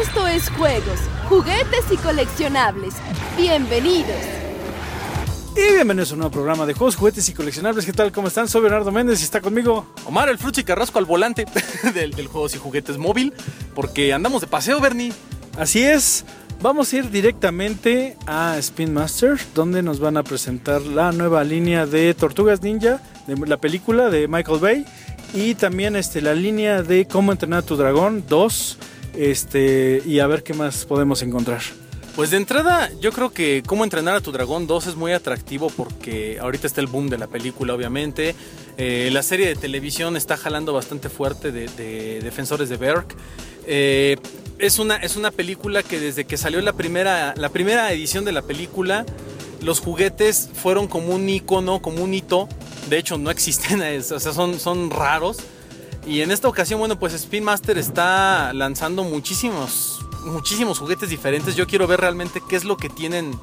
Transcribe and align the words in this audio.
Esto 0.00 0.28
es 0.28 0.48
juegos, 0.50 1.00
juguetes 1.28 1.90
y 1.90 1.96
coleccionables. 1.96 2.94
Bienvenidos. 3.36 4.16
Y 5.56 5.72
bienvenidos 5.72 6.12
a 6.12 6.14
un 6.14 6.20
nuevo 6.20 6.32
programa 6.32 6.66
de 6.66 6.74
juegos, 6.74 6.94
juguetes 6.94 7.28
y 7.28 7.32
coleccionables. 7.32 7.84
¿Qué 7.84 7.92
tal? 7.92 8.12
¿Cómo 8.12 8.28
están? 8.28 8.46
Soy 8.46 8.62
Bernardo 8.62 8.92
Méndez 8.92 9.20
y 9.22 9.24
está 9.24 9.40
conmigo 9.40 9.86
Omar, 10.06 10.28
el 10.28 10.38
Fruchi 10.38 10.62
Carrasco 10.62 11.00
al 11.00 11.04
volante 11.04 11.46
del, 11.94 12.12
del 12.12 12.28
Juegos 12.28 12.54
y 12.54 12.58
Juguetes 12.58 12.96
móvil, 12.96 13.32
porque 13.74 14.12
andamos 14.12 14.40
de 14.40 14.46
paseo, 14.46 14.80
Bernie. 14.80 15.12
Así 15.58 15.82
es, 15.82 16.24
vamos 16.60 16.92
a 16.92 16.98
ir 16.98 17.10
directamente 17.10 18.16
a 18.24 18.56
Spin 18.58 18.94
Master, 18.94 19.36
donde 19.52 19.82
nos 19.82 19.98
van 19.98 20.16
a 20.16 20.22
presentar 20.22 20.80
la 20.82 21.10
nueva 21.10 21.42
línea 21.42 21.86
de 21.86 22.14
Tortugas 22.14 22.62
Ninja, 22.62 23.02
de 23.26 23.36
la 23.48 23.56
película 23.56 24.10
de 24.10 24.28
Michael 24.28 24.60
Bay, 24.60 24.84
y 25.34 25.56
también 25.56 25.96
este, 25.96 26.20
la 26.20 26.34
línea 26.34 26.84
de 26.84 27.06
Cómo 27.06 27.32
entrenar 27.32 27.60
a 27.60 27.66
tu 27.66 27.76
dragón 27.76 28.22
2, 28.28 28.78
este, 29.18 30.00
y 30.06 30.20
a 30.20 30.26
ver 30.26 30.42
qué 30.42 30.54
más 30.54 30.84
podemos 30.84 31.22
encontrar. 31.22 31.60
Pues 32.14 32.30
de 32.30 32.36
entrada, 32.36 32.90
yo 33.00 33.12
creo 33.12 33.30
que 33.30 33.62
Cómo 33.64 33.84
entrenar 33.84 34.16
a 34.16 34.20
tu 34.20 34.32
dragón 34.32 34.66
2 34.66 34.88
es 34.88 34.96
muy 34.96 35.12
atractivo 35.12 35.70
porque 35.70 36.38
ahorita 36.40 36.66
está 36.66 36.80
el 36.80 36.86
boom 36.86 37.08
de 37.08 37.18
la 37.18 37.26
película, 37.26 37.74
obviamente. 37.74 38.34
Eh, 38.76 39.10
la 39.12 39.22
serie 39.22 39.46
de 39.46 39.54
televisión 39.54 40.16
está 40.16 40.36
jalando 40.36 40.72
bastante 40.72 41.08
fuerte 41.08 41.52
de, 41.52 41.68
de 41.68 42.20
Defensores 42.20 42.68
de 42.68 42.76
Berg. 42.76 43.06
Eh, 43.66 44.16
es, 44.58 44.78
una, 44.78 44.96
es 44.96 45.16
una 45.16 45.30
película 45.30 45.82
que 45.82 46.00
desde 46.00 46.24
que 46.24 46.36
salió 46.36 46.60
la 46.60 46.72
primera, 46.72 47.34
la 47.36 47.50
primera 47.50 47.92
edición 47.92 48.24
de 48.24 48.32
la 48.32 48.42
película, 48.42 49.04
los 49.62 49.80
juguetes 49.80 50.48
fueron 50.54 50.88
como 50.88 51.14
un 51.14 51.28
icono, 51.28 51.82
como 51.82 52.02
un 52.02 52.14
hito. 52.14 52.48
De 52.88 52.98
hecho, 52.98 53.18
no 53.18 53.30
existen, 53.30 53.82
o 53.98 54.20
sea, 54.20 54.32
son, 54.32 54.58
son 54.58 54.90
raros. 54.90 55.38
Y 56.08 56.22
en 56.22 56.30
esta 56.30 56.48
ocasión, 56.48 56.78
bueno, 56.78 56.98
pues 56.98 57.12
Spin 57.12 57.44
Master 57.44 57.76
está 57.76 58.54
lanzando 58.54 59.04
muchísimos, 59.04 60.00
muchísimos 60.24 60.78
juguetes 60.78 61.10
diferentes. 61.10 61.54
Yo 61.54 61.66
quiero 61.66 61.86
ver 61.86 62.00
realmente 62.00 62.42
qué 62.48 62.56
es 62.56 62.64
lo 62.64 62.78
que 62.78 62.88
tienen 62.88 63.38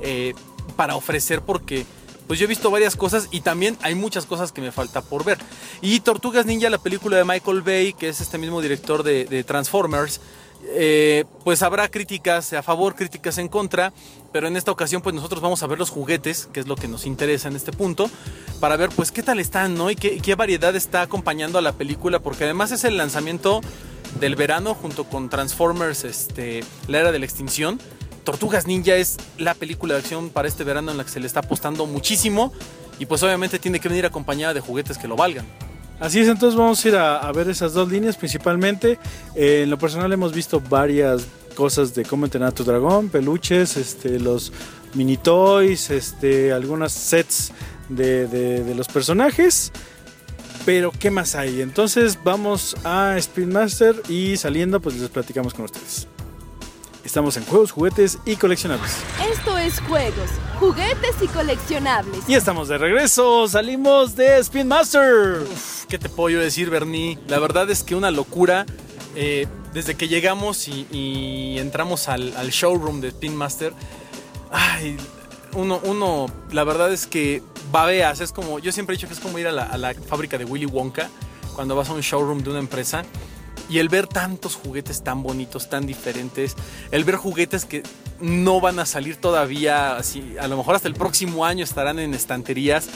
eh, 0.00 0.32
para 0.76 0.96
ofrecer 0.96 1.42
porque 1.42 1.84
pues 2.26 2.40
yo 2.40 2.44
he 2.44 2.48
visto 2.48 2.70
varias 2.70 2.96
cosas 2.96 3.28
y 3.30 3.42
también 3.42 3.76
hay 3.82 3.94
muchas 3.94 4.24
cosas 4.24 4.50
que 4.50 4.62
me 4.62 4.72
falta 4.72 5.02
por 5.02 5.24
ver. 5.24 5.36
Y 5.82 6.00
Tortugas 6.00 6.46
Ninja, 6.46 6.70
la 6.70 6.78
película 6.78 7.18
de 7.18 7.24
Michael 7.24 7.60
Bay, 7.60 7.92
que 7.92 8.08
es 8.08 8.22
este 8.22 8.38
mismo 8.38 8.62
director 8.62 9.02
de, 9.02 9.26
de 9.26 9.44
Transformers, 9.44 10.22
eh, 10.68 11.24
pues 11.44 11.62
habrá 11.62 11.88
críticas 11.88 12.52
a 12.52 12.62
favor, 12.62 12.94
críticas 12.94 13.38
en 13.38 13.48
contra, 13.48 13.92
pero 14.32 14.48
en 14.48 14.56
esta 14.56 14.70
ocasión 14.70 15.02
pues 15.02 15.14
nosotros 15.14 15.40
vamos 15.40 15.62
a 15.62 15.66
ver 15.66 15.78
los 15.78 15.90
juguetes, 15.90 16.48
que 16.52 16.60
es 16.60 16.66
lo 16.66 16.76
que 16.76 16.88
nos 16.88 17.06
interesa 17.06 17.48
en 17.48 17.56
este 17.56 17.72
punto, 17.72 18.10
para 18.60 18.76
ver 18.76 18.90
pues 18.90 19.12
qué 19.12 19.22
tal 19.22 19.40
están, 19.40 19.74
¿no? 19.74 19.90
Y 19.90 19.96
qué, 19.96 20.18
qué 20.18 20.34
variedad 20.34 20.74
está 20.74 21.02
acompañando 21.02 21.58
a 21.58 21.62
la 21.62 21.72
película, 21.72 22.18
porque 22.18 22.44
además 22.44 22.72
es 22.72 22.84
el 22.84 22.96
lanzamiento 22.96 23.60
del 24.20 24.36
verano 24.36 24.74
junto 24.74 25.04
con 25.04 25.28
Transformers, 25.28 26.04
este, 26.04 26.64
la 26.88 27.00
era 27.00 27.12
de 27.12 27.18
la 27.18 27.24
extinción. 27.24 27.80
Tortugas 28.24 28.66
Ninja 28.66 28.96
es 28.96 29.18
la 29.38 29.54
película 29.54 29.94
de 29.94 30.00
acción 30.00 30.30
para 30.30 30.48
este 30.48 30.64
verano 30.64 30.90
en 30.90 30.96
la 30.96 31.04
que 31.04 31.10
se 31.10 31.20
le 31.20 31.26
está 31.26 31.40
apostando 31.40 31.86
muchísimo 31.86 32.52
y 32.98 33.06
pues 33.06 33.22
obviamente 33.22 33.58
tiene 33.58 33.78
que 33.78 33.88
venir 33.88 34.06
acompañada 34.06 34.54
de 34.54 34.60
juguetes 34.60 34.98
que 34.98 35.06
lo 35.06 35.16
valgan. 35.16 35.46
Así 35.98 36.20
es, 36.20 36.28
entonces 36.28 36.58
vamos 36.58 36.84
a 36.84 36.88
ir 36.88 36.96
a, 36.96 37.32
ver 37.32 37.48
esas 37.48 37.72
dos 37.72 37.90
líneas 37.90 38.16
principalmente. 38.16 38.98
Eh, 39.34 39.62
en 39.62 39.70
lo 39.70 39.78
personal 39.78 40.12
hemos 40.12 40.32
visto 40.32 40.60
varias 40.60 41.26
cosas 41.54 41.94
de 41.94 42.04
cómo 42.04 42.26
entrenar 42.26 42.50
a 42.50 42.52
tu 42.52 42.64
dragón, 42.64 43.08
peluches, 43.08 43.76
este, 43.78 44.20
los 44.20 44.52
mini 44.94 45.16
toys, 45.16 45.90
este, 45.90 46.52
algunos 46.52 46.92
sets 46.92 47.52
de, 47.88 48.74
los 48.76 48.88
personajes. 48.88 49.72
Pero, 50.66 50.90
¿qué 50.90 51.10
más 51.10 51.34
hay? 51.34 51.62
Entonces 51.62 52.18
vamos 52.22 52.76
a 52.84 53.16
Spin 53.18 53.52
Master 53.52 54.02
y 54.08 54.36
saliendo 54.36 54.80
pues 54.80 54.96
les 54.96 55.08
platicamos 55.08 55.54
con 55.54 55.64
ustedes. 55.64 56.08
Estamos 57.06 57.36
en 57.36 57.44
juegos, 57.44 57.70
juguetes 57.70 58.18
y 58.26 58.34
coleccionables. 58.34 58.96
Esto 59.32 59.56
es 59.56 59.78
juegos, 59.80 60.28
juguetes 60.58 61.14
y 61.22 61.28
coleccionables. 61.28 62.28
Y 62.28 62.34
estamos 62.34 62.66
de 62.66 62.78
regreso, 62.78 63.46
salimos 63.46 64.16
de 64.16 64.38
Spin 64.38 64.66
Master. 64.66 65.38
¿Qué 65.88 65.98
te 66.00 66.08
puedo 66.08 66.30
yo 66.30 66.40
decir, 66.40 66.68
Bernie? 66.68 67.16
La 67.28 67.38
verdad 67.38 67.70
es 67.70 67.84
que 67.84 67.94
una 67.94 68.10
locura. 68.10 68.66
eh, 69.14 69.46
desde 69.72 69.94
que 69.94 70.08
llegamos 70.08 70.66
y, 70.68 70.86
y 70.90 71.58
entramos 71.58 72.08
al, 72.08 72.36
al 72.36 72.50
showroom 72.50 73.00
de 73.00 73.08
Spin 73.08 73.36
Master, 73.36 73.72
ay, 74.50 74.96
uno, 75.52 75.80
uno, 75.84 76.26
la 76.50 76.64
verdad 76.64 76.92
es 76.92 77.06
que 77.06 77.40
babeas. 77.70 78.20
Es 78.20 78.32
como, 78.32 78.58
yo 78.58 78.72
siempre 78.72 78.94
he 78.94 78.96
dicho 78.96 79.06
que 79.06 79.14
es 79.14 79.20
como 79.20 79.38
ir 79.38 79.46
a 79.46 79.52
la, 79.52 79.62
a 79.62 79.78
la 79.78 79.94
fábrica 79.94 80.38
de 80.38 80.44
Willy 80.44 80.66
Wonka 80.66 81.08
cuando 81.54 81.76
vas 81.76 81.88
a 81.88 81.92
un 81.92 82.00
showroom 82.00 82.42
de 82.42 82.50
una 82.50 82.58
empresa. 82.58 83.04
Y 83.68 83.78
el 83.78 83.88
ver 83.88 84.06
tantos 84.06 84.54
juguetes 84.54 85.02
tan 85.02 85.22
bonitos, 85.22 85.68
tan 85.68 85.86
diferentes, 85.86 86.54
el 86.92 87.04
ver 87.04 87.16
juguetes 87.16 87.64
que 87.64 87.82
no 88.20 88.60
van 88.60 88.78
a 88.78 88.86
salir 88.86 89.16
todavía, 89.16 89.96
así, 89.96 90.36
a 90.40 90.46
lo 90.48 90.56
mejor 90.56 90.76
hasta 90.76 90.88
el 90.88 90.94
próximo 90.94 91.44
año 91.44 91.64
estarán 91.64 91.98
en 91.98 92.14
estanterías. 92.14 92.88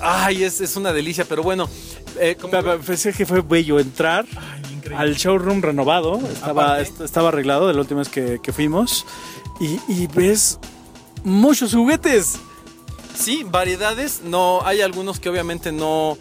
Ay, 0.00 0.42
es, 0.44 0.60
es 0.60 0.76
una 0.76 0.92
delicia, 0.92 1.24
pero 1.28 1.42
bueno, 1.42 1.68
eh, 2.18 2.36
Pensé 2.86 3.12
que 3.12 3.24
fue 3.26 3.40
bello 3.42 3.78
entrar 3.78 4.26
Ay, 4.36 4.94
al 4.94 5.14
showroom 5.16 5.60
renovado. 5.62 6.18
Estaba, 6.32 6.80
est- 6.80 7.00
estaba 7.00 7.28
arreglado 7.28 7.68
de 7.68 7.74
la 7.74 7.80
última 7.80 8.00
vez 8.00 8.08
que, 8.08 8.38
que 8.42 8.52
fuimos. 8.52 9.04
Y, 9.60 9.78
y 9.88 10.06
ves 10.06 10.58
muchos 11.24 11.72
juguetes. 11.74 12.36
Sí, 13.18 13.44
variedades. 13.44 14.20
No, 14.22 14.60
hay 14.64 14.80
algunos 14.82 15.18
que 15.20 15.28
obviamente 15.30 15.72
no, 15.72 16.18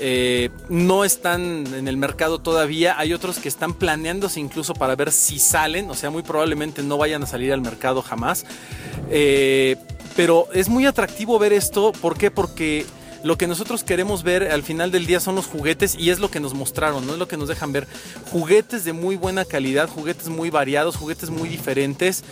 eh, 0.00 0.50
no 0.68 1.04
están 1.04 1.66
en 1.74 1.88
el 1.88 1.96
mercado 1.96 2.38
todavía. 2.38 2.98
Hay 2.98 3.12
otros 3.12 3.38
que 3.38 3.48
están 3.48 3.74
planeándose 3.74 4.40
incluso 4.40 4.74
para 4.74 4.96
ver 4.96 5.12
si 5.12 5.38
salen. 5.38 5.90
O 5.90 5.94
sea, 5.94 6.10
muy 6.10 6.22
probablemente 6.22 6.82
no 6.82 6.98
vayan 6.98 7.22
a 7.22 7.26
salir 7.26 7.52
al 7.52 7.60
mercado 7.60 8.02
jamás. 8.02 8.44
Eh, 9.10 9.76
pero 10.14 10.48
es 10.52 10.68
muy 10.68 10.86
atractivo 10.86 11.38
ver 11.38 11.52
esto. 11.52 11.92
¿Por 11.92 12.16
qué? 12.16 12.30
Porque 12.30 12.86
lo 13.22 13.36
que 13.36 13.46
nosotros 13.46 13.84
queremos 13.84 14.22
ver 14.22 14.50
al 14.50 14.62
final 14.62 14.90
del 14.90 15.06
día 15.06 15.20
son 15.20 15.34
los 15.34 15.46
juguetes 15.46 15.96
y 15.98 16.10
es 16.10 16.18
lo 16.18 16.30
que 16.30 16.40
nos 16.40 16.54
mostraron, 16.54 17.06
no 17.06 17.14
es 17.14 17.18
lo 17.18 17.28
que 17.28 17.36
nos 17.36 17.48
dejan 17.48 17.72
ver. 17.72 17.86
Juguetes 18.30 18.84
de 18.84 18.92
muy 18.92 19.16
buena 19.16 19.44
calidad, 19.44 19.88
juguetes 19.88 20.28
muy 20.28 20.50
variados, 20.50 20.96
juguetes 20.96 21.30
muy 21.30 21.48
diferentes. 21.48 22.24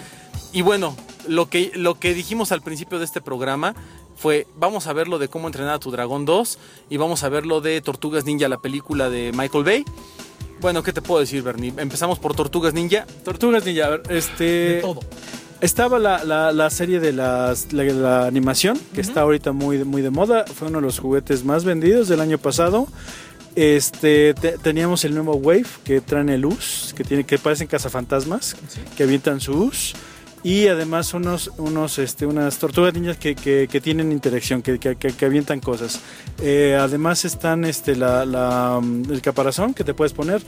Y 0.52 0.62
bueno, 0.62 0.96
lo 1.26 1.48
que, 1.48 1.72
lo 1.74 1.98
que 1.98 2.14
dijimos 2.14 2.52
al 2.52 2.62
principio 2.62 2.98
de 2.98 3.04
este 3.04 3.20
programa 3.20 3.74
fue, 4.16 4.46
vamos 4.56 4.86
a 4.86 4.92
ver 4.92 5.08
lo 5.08 5.18
de 5.18 5.28
cómo 5.28 5.48
entrenar 5.48 5.74
a 5.74 5.78
tu 5.78 5.90
dragón 5.90 6.24
2 6.24 6.58
y 6.90 6.96
vamos 6.96 7.22
a 7.24 7.28
ver 7.28 7.46
lo 7.46 7.60
de 7.60 7.80
Tortugas 7.80 8.24
Ninja, 8.24 8.48
la 8.48 8.58
película 8.58 9.10
de 9.10 9.32
Michael 9.34 9.64
Bay. 9.64 9.84
Bueno, 10.60 10.82
¿qué 10.82 10.92
te 10.92 11.02
puedo 11.02 11.20
decir, 11.20 11.42
Bernie? 11.42 11.72
Empezamos 11.76 12.18
por 12.18 12.34
Tortugas 12.34 12.72
Ninja. 12.74 13.06
Tortugas 13.24 13.64
Ninja. 13.66 13.86
a 13.86 13.90
ver, 13.90 14.02
Este, 14.08 14.80
Estaba 15.60 15.98
la, 15.98 16.24
la- 16.24 16.52
la 16.52 16.68
serie 16.70 17.00
de 17.00 17.12
las- 17.12 17.72
la, 17.72 17.84
la 17.84 18.26
animación, 18.26 18.78
que 18.94 19.00
está 19.00 19.22
ahorita 19.22 19.52
muy, 19.52 19.82
muy 19.84 20.02
de 20.02 20.10
moda. 20.10 20.44
Fue 20.46 20.68
uno 20.68 20.78
de 20.78 20.82
los 20.86 20.98
juguetes 20.98 21.44
más 21.44 21.64
vendidos 21.64 22.08
del 22.08 22.20
año 22.20 22.36
pasado. 22.38 22.86
Este, 23.56 24.34
te- 24.34 24.58
teníamos 24.58 25.04
el 25.04 25.14
nuevo 25.14 25.34
Wave, 25.36 25.66
que 25.84 26.00
traen 26.00 26.28
el 26.28 26.44
US, 26.44 26.92
que, 26.96 27.04
tiene, 27.04 27.24
que 27.24 27.38
parecen 27.38 27.66
cazafantasmas, 27.68 28.56
que 28.96 29.04
avientan 29.04 29.40
su 29.40 29.52
US. 29.52 29.94
Y 30.44 30.68
además 30.68 31.12
unos, 31.14 31.50
unos, 31.56 31.98
este, 31.98 32.26
unas 32.26 32.58
tortugas 32.58 32.92
niñas 32.94 33.16
que, 33.16 33.34
que- 33.34 33.66
que 33.66 33.80
tienen 33.80 34.12
interacción, 34.12 34.60
que, 34.62 34.78
que- 34.78 35.24
avientan 35.26 35.58
cosas. 35.58 36.00
Eh, 36.40 36.76
además 36.78 37.24
están 37.24 37.64
este, 37.64 37.96
la, 37.96 38.24
la, 38.26 38.78
mm, 38.82 39.10
el 39.10 39.22
caparazón 39.22 39.72
que 39.72 39.84
te 39.84 39.94
puedes 39.94 40.12
poner, 40.12 40.42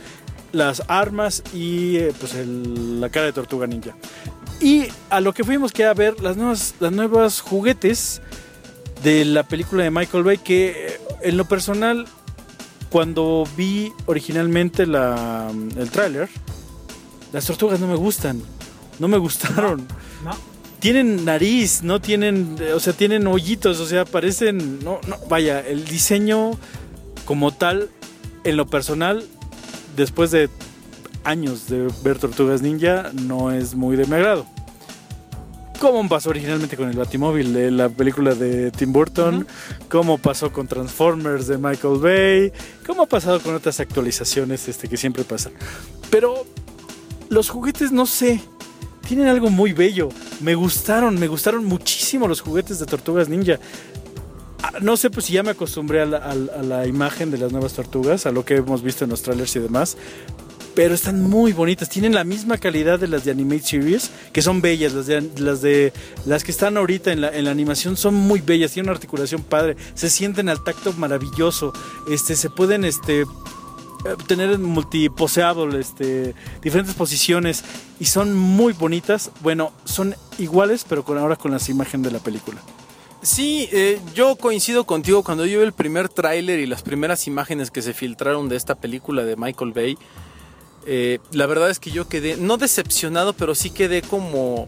las 0.53 0.83
armas 0.89 1.43
y 1.55 1.97
eh, 1.97 2.13
pues 2.21 2.35
el- 2.35 3.01
la 3.01 3.09
cara 3.09 3.25
de 3.27 3.33
tortuga 3.33 3.67
ninja. 3.67 3.97
Y 4.61 4.85
a 5.11 5.21
lo 5.23 5.33
que 5.33 5.45
fuimos 5.45 5.73
que 5.73 5.85
a 5.87 5.95
ver 5.95 6.21
las 6.21 6.37
nuevas, 6.37 6.75
las 6.79 6.93
nuevas 6.93 7.41
juguetes 7.41 8.21
de 9.03 9.25
la 9.25 9.45
película 9.45 9.83
de 9.83 9.91
Michael 9.91 10.25
Bay, 10.25 10.37
que 10.39 10.89
eh, 10.89 11.01
en 11.23 11.39
lo 11.39 11.47
personal, 11.47 12.07
cuando 12.91 13.49
vi 13.57 13.93
originalmente 14.05 14.87
la, 14.87 15.51
el 15.77 15.91
tráiler, 15.91 16.29
las 17.33 17.47
tortugas 17.47 17.81
no 17.81 17.87
me 17.89 17.97
gustan, 17.97 18.43
no 18.99 19.09
me 19.09 19.19
gustaron. 19.19 19.87
Tienen 20.81 21.25
nariz, 21.25 21.83
no 21.83 22.01
tienen, 22.01 22.57
eh, 22.61 22.73
o 22.73 22.81
sea, 22.81 22.93
tienen 22.93 23.27
hoyitos, 23.27 23.81
o 23.81 23.87
sea, 23.87 24.05
parecen, 24.05 24.79
no, 24.85 25.01
no, 25.09 25.17
vaya, 25.29 25.61
el 25.61 25.85
diseño 25.85 26.53
como 27.25 27.53
tal, 27.53 27.91
en 28.45 28.57
lo 28.57 28.67
personal, 28.67 29.27
después 29.97 30.31
de 30.31 30.49
años 31.25 31.69
de 31.69 31.89
ver 32.05 32.19
Tortugas 32.19 32.63
Ninja, 32.63 33.11
no 33.13 33.51
es 33.51 33.75
muy 33.75 33.97
de 33.97 34.07
mi 34.07 34.15
agrado. 34.15 34.47
Como 35.81 36.09
pasó 36.09 36.31
originalmente 36.31 36.77
con 36.77 36.89
el 36.89 36.97
Batimóvil 36.97 37.53
de 37.53 37.71
la 37.71 37.89
película 37.89 38.35
de 38.35 38.71
Tim 38.71 38.93
Burton, 38.93 39.47
como 39.91 40.17
pasó 40.17 40.53
con 40.53 40.69
Transformers 40.69 41.49
de 41.49 41.59
Michael 41.59 41.99
Bay, 41.99 42.53
como 42.87 43.03
ha 43.03 43.07
pasado 43.07 43.41
con 43.41 43.55
otras 43.55 43.81
actualizaciones 43.81 44.69
este, 44.69 44.89
que 44.89 44.97
siempre 44.97 45.25
pasan. 45.25 45.53
Pero 46.11 46.47
los 47.29 47.51
juguetes, 47.51 47.93
no 47.93 48.07
sé, 48.07 48.41
tienen 49.07 49.29
algo 49.29 49.51
muy 49.51 49.73
bello. 49.73 50.09
Me 50.41 50.55
gustaron, 50.55 51.19
me 51.19 51.29
gustaron 51.29 51.65
muchísimo 51.65 52.29
los 52.29 52.41
juguetes 52.41 52.79
de 52.79 52.87
Tortugas 52.87 53.29
Ninja. 53.29 53.59
Ah, 54.63 54.73
No 54.81 54.97
sé 54.97 55.11
pues 55.11 55.27
si 55.27 55.35
ya 55.35 55.43
me 55.43 55.51
acostumbré 55.51 56.01
a 56.03 56.07
la, 56.07 56.87
imagen 56.87 57.31
de 57.31 57.39
las 57.39 57.53
nuevas 57.53 57.73
tortugas, 57.75 58.27
a 58.27 58.33
lo 58.33 58.45
que 58.45 58.57
hemos 58.57 58.83
visto 58.83 59.05
en 59.05 59.11
los 59.11 59.23
trailers 59.23 59.55
y 59.57 59.61
demás. 59.61 59.97
pero 60.75 60.93
están 60.93 61.23
muy 61.23 61.53
bonitas. 61.55 61.89
Tienen 61.89 62.15
la 62.15 62.25
misma 62.25 62.59
calidad 62.59 63.01
de 63.01 63.09
las 63.09 63.25
de 63.25 63.31
Animate 63.31 63.63
Series, 63.63 64.11
que 64.33 64.43
son 64.43 64.61
bellas. 64.61 64.93
Las 64.93 65.07
de 65.07 65.31
las, 65.39 65.63
de, 65.63 65.93
las 66.27 66.45
que 66.45 66.51
están 66.51 66.77
ahorita 66.77 67.13
en 67.13 67.23
la, 67.23 67.35
en 67.35 67.47
la 67.47 67.51
animación 67.51 67.97
son 67.97 68.15
muy 68.15 68.41
bellas. 68.41 68.73
Tienen 68.73 68.91
una 68.91 68.97
articulación 68.97 69.43
padre. 69.43 69.77
Se 69.95 70.11
sienten 70.11 70.51
al 70.51 70.63
tacto 70.63 70.93
maravilloso. 70.93 71.73
Este, 72.11 72.37
se 72.37 72.51
pueden 72.51 72.85
este, 72.85 73.25
tener 74.27 74.59
multiposeable, 74.59 75.81
este, 75.81 76.35
diferentes 76.63 76.95
posiciones 76.95 77.65
y 77.99 78.07
son 78.07 78.35
muy 78.35 78.73
bonitas. 78.73 79.31
Bueno, 79.41 79.73
son 79.85 80.15
iguales, 80.39 80.85
pero 80.89 81.05
con 81.05 81.19
ahora 81.19 81.37
con 81.37 81.51
las 81.51 81.69
imágenes 81.69 82.07
de 82.07 82.13
la 82.13 82.23
película. 82.23 82.61
Sí, 83.23 83.69
eh, 83.73 84.01
yo 84.15 84.37
coincido 84.37 84.85
contigo 84.85 85.25
cuando 85.25 85.47
yo 85.47 85.59
vi 85.59 85.65
el 85.65 85.73
primer 85.73 86.09
tráiler 86.09 86.61
y 86.61 86.67
las 86.67 86.83
primeras 86.83 87.27
imágenes 87.27 87.71
que 87.71 87.83
se 87.83 87.93
filtraron 87.93 88.49
de 88.49 88.57
esta 88.57 88.77
película 88.77 89.25
de 89.25 89.37
Michael 89.37 89.73
Bay. 89.73 89.99
Eh, 90.87 91.19
la 91.33 91.47
verdad 91.47 91.71
es 91.71 91.81
que 91.81 91.91
yo 91.91 92.09
quedé, 92.09 92.37
no 92.37 92.57
decepcionado, 92.57 93.33
pero 93.33 93.57
sí 93.57 93.71
quedé 93.71 94.03
como, 94.03 94.67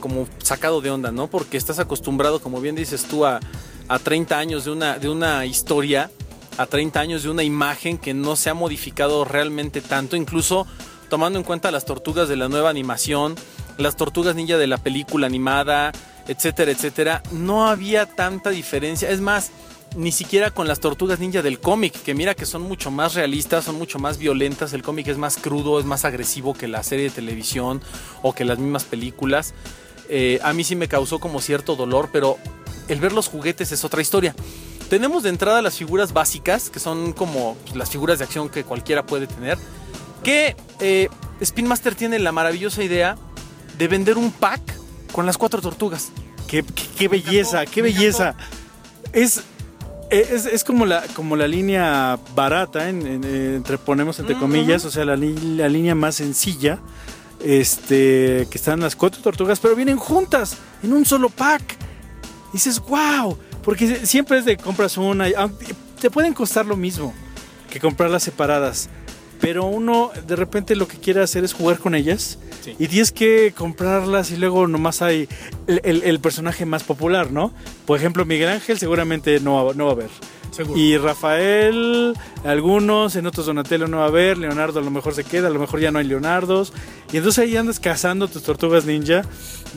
como 0.00 0.28
sacado 0.42 0.82
de 0.82 0.90
onda, 0.90 1.12
¿no? 1.12 1.28
Porque 1.28 1.56
estás 1.56 1.78
acostumbrado, 1.78 2.40
como 2.40 2.60
bien 2.60 2.74
dices 2.74 3.04
tú, 3.04 3.24
a, 3.24 3.40
a 3.88 3.98
30 3.98 4.38
años 4.38 4.64
de 4.64 4.72
una, 4.72 4.98
de 4.98 5.08
una 5.08 5.46
historia, 5.46 6.10
a 6.56 6.66
30 6.66 7.00
años 7.00 7.22
de 7.22 7.30
una 7.30 7.42
imagen 7.42 7.98
que 7.98 8.14
no 8.14 8.36
se 8.36 8.50
ha 8.50 8.54
modificado 8.54 9.24
realmente 9.24 9.80
tanto, 9.80 10.16
incluso 10.16 10.66
tomando 11.08 11.38
en 11.38 11.44
cuenta 11.44 11.70
las 11.70 11.84
tortugas 11.84 12.28
de 12.28 12.36
la 12.36 12.48
nueva 12.48 12.70
animación, 12.70 13.34
las 13.78 13.96
tortugas 13.96 14.34
ninja 14.34 14.56
de 14.56 14.66
la 14.66 14.78
película 14.78 15.26
animada, 15.26 15.92
etcétera, 16.28 16.70
etcétera, 16.70 17.22
no 17.32 17.66
había 17.66 18.06
tanta 18.06 18.50
diferencia. 18.50 19.10
Es 19.10 19.20
más, 19.20 19.50
ni 19.96 20.12
siquiera 20.12 20.50
con 20.50 20.66
las 20.66 20.80
tortugas 20.80 21.20
ninja 21.20 21.42
del 21.42 21.60
cómic, 21.60 21.92
que 22.02 22.14
mira 22.14 22.34
que 22.34 22.46
son 22.46 22.62
mucho 22.62 22.90
más 22.90 23.14
realistas, 23.14 23.64
son 23.64 23.76
mucho 23.76 23.98
más 23.98 24.18
violentas, 24.18 24.72
el 24.72 24.82
cómic 24.82 25.08
es 25.08 25.18
más 25.18 25.36
crudo, 25.36 25.78
es 25.78 25.84
más 25.84 26.04
agresivo 26.04 26.54
que 26.54 26.68
la 26.68 26.82
serie 26.82 27.06
de 27.06 27.10
televisión 27.10 27.80
o 28.22 28.34
que 28.34 28.44
las 28.44 28.58
mismas 28.58 28.84
películas. 28.84 29.54
Eh, 30.08 30.38
a 30.42 30.52
mí 30.52 30.64
sí 30.64 30.76
me 30.76 30.88
causó 30.88 31.18
como 31.18 31.40
cierto 31.40 31.76
dolor, 31.76 32.10
pero 32.12 32.38
el 32.88 33.00
ver 33.00 33.12
los 33.12 33.28
juguetes 33.28 33.72
es 33.72 33.84
otra 33.84 34.02
historia. 34.02 34.34
Tenemos 34.88 35.22
de 35.22 35.30
entrada 35.30 35.62
las 35.62 35.76
figuras 35.76 36.12
básicas, 36.12 36.70
que 36.70 36.78
son 36.78 37.12
como 37.12 37.56
las 37.74 37.90
figuras 37.90 38.18
de 38.18 38.24
acción 38.24 38.48
que 38.48 38.64
cualquiera 38.64 39.06
puede 39.06 39.26
tener, 39.26 39.58
que 40.22 40.56
eh, 40.80 41.08
Spin 41.40 41.66
Master 41.66 41.94
tiene 41.94 42.18
la 42.18 42.32
maravillosa 42.32 42.82
idea 42.82 43.16
de 43.78 43.88
vender 43.88 44.18
un 44.18 44.30
pack 44.30 44.60
con 45.12 45.26
las 45.26 45.38
cuatro 45.38 45.60
tortugas. 45.60 46.10
Qué, 46.48 46.64
qué, 46.98 47.08
belleza, 47.08 47.66
qué 47.66 47.82
belleza. 47.82 48.34
Es, 49.12 49.42
es, 50.10 50.64
como, 50.64 50.86
la, 50.86 51.02
como 51.14 51.34
la 51.36 51.48
línea 51.48 52.18
barata, 52.34 52.88
entre 52.88 53.78
ponemos 53.78 54.18
entre 54.20 54.36
comillas, 54.36 54.84
o 54.84 54.90
sea, 54.90 55.04
la, 55.04 55.16
la, 55.16 55.68
línea 55.68 55.94
más 55.94 56.16
sencilla, 56.16 56.78
este, 57.42 58.46
que 58.50 58.58
están 58.58 58.80
las 58.80 58.96
cuatro 58.96 59.20
tortugas, 59.22 59.60
pero 59.60 59.74
vienen 59.74 59.96
juntas 59.96 60.58
en 60.82 60.92
un 60.92 61.04
solo 61.04 61.30
pack. 61.30 61.76
dices, 62.52 62.80
wow, 62.80 63.38
porque 63.64 64.06
siempre 64.06 64.38
es 64.38 64.44
de 64.44 64.56
compras 64.56 64.96
una, 64.96 65.26
te 66.00 66.10
pueden 66.10 66.34
costar 66.34 66.66
lo 66.66 66.76
mismo 66.76 67.14
que 67.70 67.80
comprarlas 67.80 68.22
separadas 68.22 68.88
pero 69.44 69.66
uno 69.66 70.10
de 70.26 70.36
repente 70.36 70.74
lo 70.74 70.88
que 70.88 70.96
quiere 70.96 71.20
hacer 71.20 71.44
es 71.44 71.52
jugar 71.52 71.78
con 71.78 71.94
ellas 71.94 72.38
y 72.78 72.88
tienes 72.88 73.12
que 73.12 73.52
comprarlas 73.54 74.30
y 74.30 74.38
luego 74.38 74.66
nomás 74.66 75.02
hay 75.02 75.28
el, 75.66 76.18
personaje 76.20 76.64
más 76.64 76.82
popular, 76.82 77.30
¿no? 77.30 77.52
Por 77.84 77.98
ejemplo, 77.98 78.24
Miguel 78.24 78.48
Ángel 78.48 78.78
seguramente 78.78 79.40
no 79.40 79.62
va, 79.62 79.74
no 79.74 79.84
va 79.84 79.90
a 79.90 79.94
haber. 79.94 80.08
Y 80.74 80.96
Rafael, 80.98 82.14
algunos, 82.44 83.16
en 83.16 83.26
otros 83.26 83.46
Donatello 83.46 83.88
no 83.88 83.98
va 83.98 84.04
a 84.04 84.08
haber, 84.08 84.38
Leonardo 84.38 84.80
a 84.80 84.82
lo 84.82 84.90
mejor 84.90 85.14
se 85.14 85.24
queda, 85.24 85.48
a 85.48 85.50
lo 85.50 85.60
mejor 85.60 85.80
ya 85.80 85.90
no 85.90 85.98
hay 85.98 86.06
Leonardos. 86.06 86.72
Y 87.12 87.16
entonces 87.16 87.44
ahí 87.44 87.56
andas 87.56 87.80
cazando 87.80 88.28
tus 88.28 88.42
tortugas 88.42 88.84
ninja. 88.84 89.22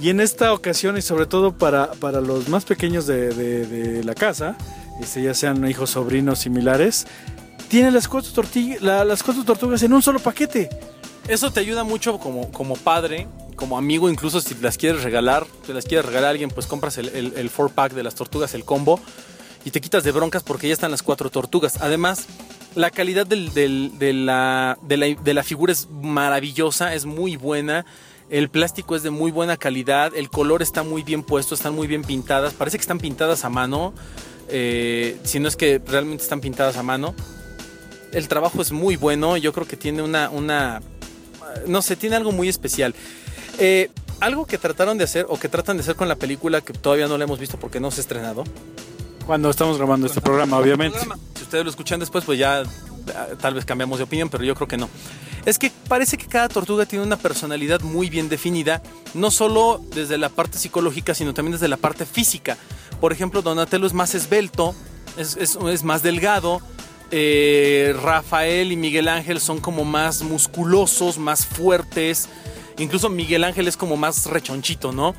Y 0.02 0.10
en 0.10 0.20
esta 0.20 0.54
ocasión, 0.54 0.98
y 0.98 1.02
sobre 1.02 1.26
todo 1.26 1.58
para, 1.58 1.92
para 1.94 2.22
los 2.22 2.50
más 2.50 2.66
pequeños 2.66 3.08
de, 3.08 3.34
de 3.34 4.04
la 4.04 4.14
casa, 4.14 4.56
este, 5.02 5.22
ya 5.22 5.34
sean 5.34 5.68
hijos, 5.68 5.92
sobrinos, 5.92 6.40
similares, 6.40 7.06
tiene 7.68 7.92
las 7.92 8.08
cuatro, 8.08 8.44
las 8.82 9.24
cuatro 9.24 9.44
tortugas 9.44 9.84
en 9.84 9.94
un 9.94 10.02
solo 10.02 10.20
paquete. 10.20 10.70
Eso 11.28 11.52
te 11.52 11.60
ayuda 11.60 11.84
mucho 11.84 12.18
como, 12.20 12.52
como 12.52 12.76
padre, 12.76 13.28
como 13.56 13.78
amigo, 13.78 14.10
incluso 14.10 14.40
si 14.40 14.56
las 14.56 14.78
quieres 14.78 15.04
regalar, 15.04 15.46
te 15.66 15.74
las 15.74 15.86
quieres 15.86 16.06
regalar 16.06 16.28
a 16.28 16.32
alguien, 16.32 16.50
pues 16.50 16.68
compras 16.68 16.98
el, 16.98 17.10
el, 17.10 17.50
four 17.50 17.72
pack 17.72 17.94
de 17.94 18.04
las 18.04 18.16
tortugas, 18.16 18.54
el 18.54 18.64
combo, 18.64 19.00
y 19.68 19.72
te 19.72 19.82
quitas 19.82 20.06
de 20.06 20.14
broncas 20.14 20.44
porque 20.44 20.70
ya 20.70 20.74
están 20.74 20.92
las 20.92 21.04
cuatro 21.04 21.30
tortugas. 21.30 21.82
Además, 21.82 22.26
la 22.74 22.90
calidad 22.90 23.28
de, 23.28 23.36
la, 24.14 24.78
de, 24.82 25.34
la, 25.34 25.44
figura 25.44 25.74
es 25.74 25.90
maravillosa, 25.92 26.94
es 26.94 27.06
muy 27.06 27.36
buena. 27.36 27.86
El 28.30 28.48
plástico 28.48 28.96
es 28.96 29.04
de 29.04 29.10
muy 29.10 29.30
buena 29.30 29.58
calidad, 29.58 30.16
el 30.16 30.30
color 30.30 30.62
está 30.62 30.84
muy 30.84 31.04
bien 31.04 31.22
puesto, 31.22 31.54
están 31.54 31.76
muy 31.76 31.86
bien 31.88 32.04
pintadas, 32.04 32.54
parece 32.54 32.78
que 32.78 32.82
están 32.82 33.00
pintadas 33.00 33.44
a 33.44 33.50
mano, 33.50 33.94
eh, 34.48 35.18
si 35.24 35.42
no 35.42 35.50
es 35.50 35.58
que 35.58 35.82
realmente 35.86 36.24
están 36.24 36.40
pintadas 36.40 36.78
a 36.78 36.84
mano 36.84 37.14
el 38.14 38.30
trabajo 38.30 38.62
es 38.62 38.72
muy 38.72 38.96
bueno. 38.96 39.36
Yo 39.36 39.52
creo 39.52 39.68
que 39.68 39.76
tiene 39.76 40.02
una, 40.02 40.30
una 40.30 40.82
no 41.68 41.82
sé, 41.82 41.98
tiene 41.98 42.16
algo 42.16 42.32
muy 42.32 42.48
especial. 42.48 42.96
Eh, 43.60 43.90
algo 44.20 44.46
que 44.46 44.58
trataron 44.58 44.98
de 44.98 45.04
hacer 45.04 45.26
o 45.30 45.38
que 45.38 45.50
tratan 45.50 45.78
de 45.78 45.84
hacer 45.84 45.96
con 45.96 46.08
la 46.08 46.16
película 46.16 46.62
que 46.62 46.74
todavía 46.74 47.08
no 47.08 47.18
la 47.18 47.26
hemos 47.26 47.40
visto 47.40 47.60
porque 47.60 47.82
no 47.82 47.92
se 47.92 48.00
ha 48.00 48.04
estrenado. 48.04 48.44
Cuando 49.28 49.50
estamos 49.50 49.78
grabando 49.78 50.08
este 50.08 50.22
programa, 50.22 50.58
obviamente. 50.58 50.98
Si 51.36 51.44
ustedes 51.44 51.66
lo 51.66 51.70
escuchan 51.70 52.00
después, 52.00 52.24
pues 52.24 52.40
ya 52.40 52.64
tal 53.42 53.54
vez 53.54 53.66
cambiamos 53.66 54.00
de 54.00 54.06
opinión, 54.06 54.30
pero 54.30 54.44
yo 54.44 54.56
creo 54.56 54.68
que 54.68 54.78
no. 54.78 54.90
Es 55.46 55.60
que 55.60 55.72
parece 55.88 56.18
que 56.18 56.28
cada 56.28 56.48
tortuga 56.48 56.86
tiene 56.86 57.06
una 57.06 57.18
personalidad 57.18 57.82
muy 57.82 58.10
bien 58.10 58.30
definida, 58.30 58.82
no 59.14 59.30
solo 59.30 59.82
desde 59.94 60.18
la 60.18 60.30
parte 60.30 60.58
psicológica, 60.58 61.14
sino 61.14 61.34
también 61.34 61.52
desde 61.52 61.68
la 61.68 61.78
parte 61.78 62.06
física. 62.06 62.58
Por 63.02 63.12
ejemplo, 63.12 63.42
Donatello 63.42 63.86
es 63.86 63.94
más 63.94 64.16
esbelto, 64.16 64.74
es, 65.18 65.36
es 65.38 65.84
más 65.84 66.04
delgado, 66.04 66.62
eh, 67.12 67.96
Rafael 68.02 68.72
y 68.72 68.76
Miguel 68.78 69.08
Ángel 69.08 69.40
son 69.40 69.60
como 69.60 69.86
más 69.86 70.24
musculosos, 70.24 71.18
más 71.18 71.46
fuertes. 71.46 72.30
Incluso 72.78 73.10
Miguel 73.10 73.44
Ángel 73.44 73.68
es 73.68 73.78
como 73.78 73.98
más 73.98 74.26
rechonchito, 74.26 74.92
¿no? 74.92 75.16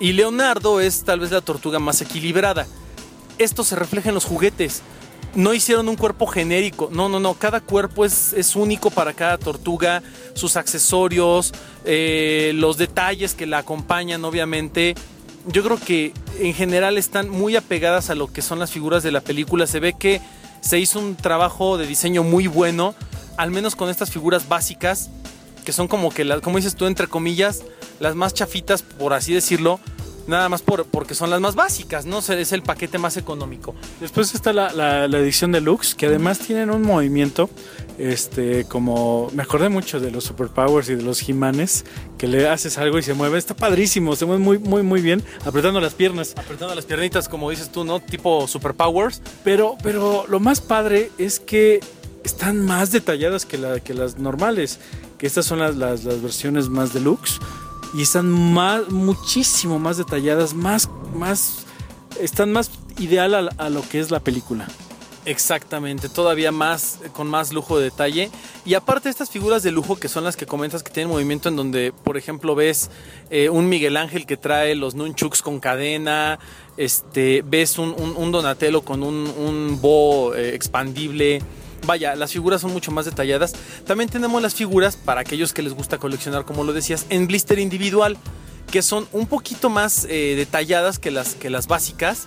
Y 0.00 0.12
Leonardo 0.12 0.80
es 0.80 1.04
tal 1.04 1.20
vez 1.20 1.30
la 1.30 1.40
tortuga 1.40 1.78
más 1.78 2.00
equilibrada. 2.00 2.66
Esto 3.38 3.64
se 3.64 3.76
refleja 3.76 4.08
en 4.08 4.14
los 4.14 4.24
juguetes. 4.24 4.82
No 5.34 5.52
hicieron 5.52 5.88
un 5.88 5.96
cuerpo 5.96 6.26
genérico. 6.26 6.88
No, 6.92 7.08
no, 7.08 7.20
no. 7.20 7.34
Cada 7.34 7.60
cuerpo 7.60 8.04
es, 8.04 8.56
único 8.56 8.90
para 8.90 9.12
cada 9.12 9.36
tortuga. 9.36 10.02
Sus 10.34 10.56
accesorios, 10.56 11.52
eh, 11.84 12.52
los 12.54 12.78
detalles 12.78 13.34
que 13.34 13.46
la 13.46 13.58
acompañan, 13.58 14.24
obviamente. 14.24 14.94
Yo 15.46 15.62
creo 15.62 15.78
que 15.78 16.12
en 16.38 16.54
general 16.54 16.98
están 16.98 17.28
muy 17.28 17.56
apegadas 17.56 18.10
a 18.10 18.14
lo 18.14 18.32
que 18.32 18.42
son 18.42 18.58
las 18.58 18.70
figuras 18.70 19.02
de 19.02 19.12
la 19.12 19.20
película. 19.20 19.66
Se 19.66 19.80
ve 19.80 19.92
que 19.92 20.20
se 20.60 20.78
hizo 20.78 20.98
un 20.98 21.14
trabajo 21.14 21.78
de 21.78 21.86
diseño 21.86 22.24
muy 22.24 22.46
bueno, 22.46 22.94
al 23.36 23.50
menos 23.50 23.76
con 23.76 23.88
estas 23.88 24.10
figuras 24.10 24.48
básicas, 24.48 25.10
que 25.64 25.72
son 25.72 25.86
como 25.86 26.10
que, 26.10 26.24
las, 26.24 26.40
como 26.40 26.56
dices 26.56 26.74
tú, 26.74 26.86
entre 26.86 27.06
comillas, 27.06 27.62
las 28.00 28.14
más 28.14 28.34
chafitas, 28.34 28.82
por 28.82 29.12
así 29.12 29.32
decirlo, 29.32 29.78
nada 30.26 30.48
más 30.48 30.62
por, 30.62 30.86
porque 30.86 31.14
son 31.14 31.30
las 31.30 31.40
más 31.40 31.54
básicas, 31.54 32.06
¿no? 32.06 32.18
Es 32.18 32.52
el 32.52 32.62
paquete 32.62 32.98
más 32.98 33.16
económico. 33.16 33.74
Después 34.00 34.34
está 34.34 34.52
la, 34.52 34.72
la, 34.72 35.18
edición 35.18 35.52
deluxe, 35.52 35.94
que 35.94 36.06
además 36.06 36.38
tienen 36.38 36.70
un 36.70 36.82
movimiento, 36.82 37.48
este, 37.98 38.64
como, 38.64 39.30
me 39.34 39.42
acordé 39.42 39.68
mucho 39.68 40.00
de 40.00 40.10
los 40.10 40.24
Superpowers 40.24 40.88
y 40.90 40.96
de 40.96 41.02
los 41.02 41.20
Jimanes, 41.20 41.84
que 42.18 42.26
le 42.26 42.48
haces 42.48 42.78
algo 42.78 42.98
y 42.98 43.02
se 43.02 43.14
mueve, 43.14 43.38
está 43.38 43.54
padrísimo, 43.54 44.16
se 44.16 44.26
mueve 44.26 44.42
muy, 44.42 44.58
muy, 44.58 44.82
muy 44.82 45.00
bien, 45.00 45.22
apretando 45.44 45.80
las 45.80 45.94
piernas. 45.94 46.34
Apretando 46.36 46.74
las 46.74 46.84
piernitas, 46.84 47.28
como 47.28 47.50
dices 47.50 47.70
tú, 47.70 47.84
¿no? 47.84 48.00
Tipo 48.00 48.46
Superpowers. 48.48 49.22
Pero, 49.44 49.76
pero 49.82 50.26
lo 50.28 50.40
más 50.40 50.60
padre 50.60 51.10
es 51.18 51.40
que 51.40 51.80
están 52.24 52.64
más 52.64 52.90
detalladas 52.90 53.46
que, 53.46 53.56
la, 53.56 53.80
que 53.80 53.94
las 53.94 54.18
normales, 54.18 54.80
que 55.18 55.26
estas 55.26 55.46
son 55.46 55.60
las, 55.60 55.76
las, 55.76 56.04
las 56.04 56.20
versiones 56.20 56.68
más 56.68 56.92
deluxe 56.92 57.40
y 57.94 58.02
están 58.02 58.28
más, 58.30 58.88
muchísimo 58.90 59.78
más 59.78 59.96
detalladas, 59.96 60.54
más, 60.54 60.88
más, 61.14 61.66
están 62.20 62.52
más 62.52 62.70
ideal 62.98 63.50
a, 63.56 63.70
lo 63.70 63.86
que 63.88 64.00
es 64.00 64.10
la 64.10 64.20
película. 64.20 64.66
Exactamente, 65.24 66.08
todavía 66.08 66.52
más, 66.52 67.00
con 67.12 67.26
más 67.26 67.52
lujo 67.52 67.78
de 67.78 67.84
detalle. 67.84 68.30
Y 68.64 68.74
aparte 68.74 69.08
estas 69.08 69.28
figuras 69.28 69.64
de 69.64 69.72
lujo 69.72 69.96
que 69.96 70.08
son 70.08 70.22
las 70.22 70.36
que 70.36 70.46
comentas 70.46 70.84
que 70.84 70.92
tienen 70.92 71.10
movimiento 71.10 71.48
en 71.48 71.56
donde, 71.56 71.92
por 72.04 72.16
ejemplo, 72.16 72.54
ves 72.54 72.90
eh, 73.30 73.48
un 73.48 73.68
Miguel 73.68 73.96
Ángel 73.96 74.24
que 74.24 74.36
trae 74.36 74.76
los 74.76 74.94
nunchucks 74.94 75.42
con 75.42 75.58
cadena, 75.58 76.38
este, 76.76 77.42
ves 77.44 77.78
un, 77.78 77.92
un, 77.98 78.30
Donatello 78.30 78.82
con 78.82 79.02
un, 79.02 79.26
un 79.36 79.80
bo 79.80 80.34
eh, 80.34 80.54
expandible 80.54 81.42
vaya, 81.86 82.14
las 82.16 82.32
figuras 82.32 82.60
son 82.60 82.72
mucho 82.72 82.90
más 82.90 83.04
detalladas. 83.04 83.52
También 83.86 84.10
tenemos 84.10 84.42
las 84.42 84.54
figuras 84.54 84.96
para 84.96 85.20
aquellos 85.20 85.52
que 85.52 85.62
les 85.62 85.74
gusta 85.74 85.98
coleccionar, 85.98 86.44
como 86.44 86.64
lo 86.64 86.72
decías, 86.72 87.06
en 87.08 87.26
blister 87.26 87.58
individual, 87.58 88.16
que 88.70 88.82
son 88.82 89.08
un 89.12 89.26
poquito 89.26 89.70
más 89.70 90.06
eh, 90.08 90.34
detalladas 90.36 90.98
que 90.98 91.10
las, 91.10 91.34
que 91.34 91.50
las 91.50 91.66
básicas, 91.68 92.26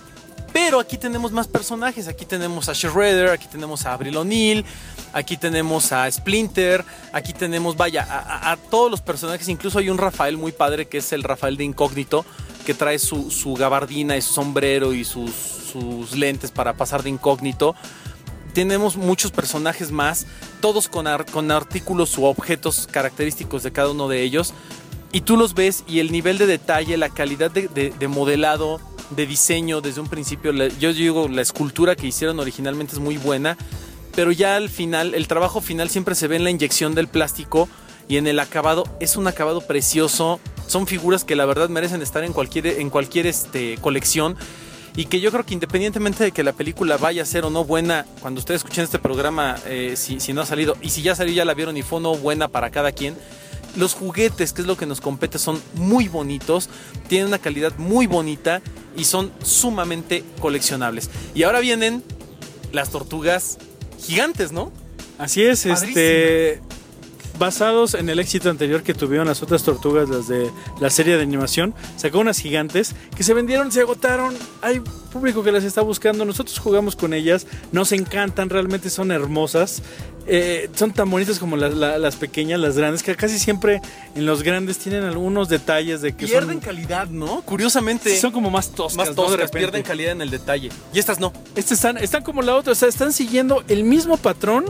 pero 0.52 0.80
aquí 0.80 0.96
tenemos 0.96 1.32
más 1.32 1.46
personajes. 1.46 2.08
Aquí 2.08 2.24
tenemos 2.24 2.68
a 2.68 2.72
Shredder, 2.72 3.30
aquí 3.30 3.46
tenemos 3.46 3.86
a 3.86 3.92
Abril 3.92 4.16
O'Neill, 4.16 4.64
aquí 5.12 5.36
tenemos 5.36 5.92
a 5.92 6.10
Splinter, 6.10 6.84
aquí 7.12 7.32
tenemos, 7.32 7.76
vaya, 7.76 8.06
a, 8.08 8.56
todos 8.56 8.90
los 8.90 9.00
personajes. 9.00 9.48
Incluso 9.48 9.78
hay 9.78 9.90
un 9.90 9.98
Rafael 9.98 10.36
muy 10.36 10.52
padre 10.52 10.86
que 10.86 10.98
es 10.98 11.12
el 11.12 11.22
Rafael 11.22 11.56
de 11.56 11.64
Incógnito, 11.64 12.24
que 12.66 12.74
trae 12.74 12.98
su, 12.98 13.54
gabardina 13.58 14.16
y 14.16 14.22
su 14.22 14.32
sombrero 14.32 14.92
y 14.92 15.04
sus 15.04 16.16
lentes 16.16 16.50
para 16.50 16.74
pasar 16.74 17.02
de 17.02 17.10
incógnito 17.10 17.76
tenemos 18.50 18.96
muchos 18.96 19.30
personajes 19.30 19.90
más, 19.90 20.26
todos 20.60 20.88
con, 20.88 21.06
con, 21.32 21.50
artículos 21.50 22.16
u 22.18 22.24
objetos 22.24 22.86
característicos 22.90 23.62
de 23.62 23.72
cada 23.72 23.90
uno 23.90 24.08
de 24.08 24.22
ellos. 24.22 24.54
Y 25.12 25.22
tú 25.22 25.36
los 25.36 25.54
ves 25.54 25.82
y 25.88 25.98
el 25.98 26.12
nivel 26.12 26.38
de 26.38 26.46
detalle, 26.46 26.96
la 26.96 27.08
calidad 27.08 27.50
de 27.50 28.08
modelado, 28.08 28.80
de 29.10 29.26
diseño 29.26 29.80
desde 29.80 30.00
un 30.00 30.08
principio. 30.08 30.52
Yo 30.52 30.92
digo, 30.92 31.28
la 31.28 31.42
escultura 31.42 31.96
que 31.96 32.06
hicieron 32.06 32.40
originalmente 32.40 32.94
es 32.94 33.00
muy 33.00 33.18
buena, 33.18 33.56
pero 34.14 34.32
ya 34.32 34.56
al 34.56 34.68
final, 34.68 35.14
el 35.14 35.28
trabajo 35.28 35.60
final 35.60 35.90
siempre 35.90 36.14
se 36.14 36.28
ve 36.28 36.36
en 36.36 36.44
la 36.44 36.50
inyección 36.50 36.94
del 36.94 37.08
plástico 37.08 37.68
y 38.08 38.16
en 38.16 38.26
el 38.26 38.38
acabado. 38.38 38.84
Es 39.00 39.16
un 39.16 39.26
acabado 39.26 39.60
precioso. 39.60 40.40
Son 40.66 40.86
figuras 40.86 41.24
que 41.24 41.36
la 41.36 41.46
verdad 41.46 41.68
merecen 41.68 42.02
estar 42.02 42.24
en 42.24 42.32
cualquier, 42.32 42.66
en 42.66 42.90
cualquier 42.90 43.26
este, 43.26 43.76
colección. 43.80 44.36
Y 44.96 45.04
que 45.06 45.20
yo 45.20 45.30
creo 45.30 45.44
que 45.44 45.54
independientemente 45.54 46.24
de 46.24 46.32
que 46.32 46.42
la 46.42 46.52
película 46.52 46.96
vaya 46.96 47.22
a 47.22 47.26
ser 47.26 47.44
o 47.44 47.50
no 47.50 47.64
buena, 47.64 48.06
cuando 48.20 48.40
ustedes 48.40 48.60
escuchen 48.60 48.84
este 48.84 48.98
programa, 48.98 49.56
eh, 49.66 49.94
si, 49.96 50.20
si 50.20 50.32
no 50.32 50.42
ha 50.42 50.46
salido, 50.46 50.76
y 50.82 50.90
si 50.90 51.02
ya 51.02 51.14
salió, 51.14 51.32
ya 51.32 51.44
la 51.44 51.54
vieron 51.54 51.76
y 51.76 51.82
fue 51.82 51.98
o 51.98 52.00
no 52.00 52.16
buena 52.16 52.48
para 52.48 52.70
cada 52.70 52.92
quien, 52.92 53.16
los 53.76 53.94
juguetes, 53.94 54.52
que 54.52 54.62
es 54.62 54.66
lo 54.66 54.76
que 54.76 54.86
nos 54.86 55.00
compete, 55.00 55.38
son 55.38 55.60
muy 55.74 56.08
bonitos, 56.08 56.68
tienen 57.08 57.28
una 57.28 57.38
calidad 57.38 57.72
muy 57.78 58.06
bonita 58.06 58.62
y 58.96 59.04
son 59.04 59.30
sumamente 59.42 60.24
coleccionables. 60.40 61.10
Y 61.34 61.44
ahora 61.44 61.60
vienen 61.60 62.02
las 62.72 62.90
tortugas 62.90 63.58
gigantes, 63.98 64.52
¿no? 64.52 64.72
Así 65.18 65.42
es, 65.42 65.66
este 65.66 66.60
basados 67.40 67.94
en 67.94 68.08
el 68.10 68.20
éxito 68.20 68.50
anterior 68.50 68.82
que 68.82 68.92
tuvieron 68.92 69.26
las 69.26 69.42
otras 69.42 69.64
tortugas, 69.64 70.08
las 70.10 70.28
de 70.28 70.50
la 70.78 70.90
serie 70.90 71.16
de 71.16 71.22
animación, 71.22 71.74
sacó 71.96 72.18
unas 72.20 72.38
gigantes 72.38 72.94
que 73.16 73.24
se 73.24 73.32
vendieron, 73.34 73.72
se 73.72 73.80
agotaron. 73.80 74.36
Hay 74.60 74.80
público 75.10 75.42
que 75.42 75.50
las 75.50 75.64
está 75.64 75.80
buscando. 75.80 76.24
Nosotros 76.24 76.58
jugamos 76.58 76.94
con 76.94 77.14
ellas, 77.14 77.46
nos 77.72 77.92
encantan, 77.92 78.50
realmente 78.50 78.90
son 78.90 79.10
hermosas. 79.10 79.82
Eh, 80.26 80.68
son 80.74 80.92
tan 80.92 81.10
bonitas 81.10 81.38
como 81.38 81.56
las, 81.56 82.16
pequeñas, 82.16 82.60
las 82.60 82.76
grandes, 82.76 83.02
que 83.02 83.16
casi 83.16 83.38
siempre 83.38 83.80
en 84.14 84.26
los 84.26 84.42
grandes 84.42 84.78
tienen 84.78 85.04
algunos 85.04 85.48
detalles 85.48 86.02
de 86.02 86.14
que 86.14 86.26
pierden 86.26 86.60
calidad, 86.60 87.08
¿no? 87.08 87.40
Curiosamente. 87.40 88.16
Son 88.20 88.30
como 88.30 88.50
más 88.50 88.70
toscas. 88.70 88.96
Más 88.96 89.14
toscas, 89.16 89.50
pierden 89.50 89.82
calidad 89.82 90.12
en 90.12 90.20
el 90.20 90.30
detalle. 90.30 90.68
Y 90.92 90.98
estas 90.98 91.18
no. 91.18 91.32
Estas 91.56 91.72
están, 91.72 91.96
están 91.96 92.22
como 92.22 92.42
la 92.42 92.54
otra, 92.54 92.72
o 92.72 92.76
sea, 92.76 92.88
están 92.88 93.14
siguiendo 93.14 93.64
el 93.66 93.82
mismo 93.82 94.18
patrón 94.18 94.66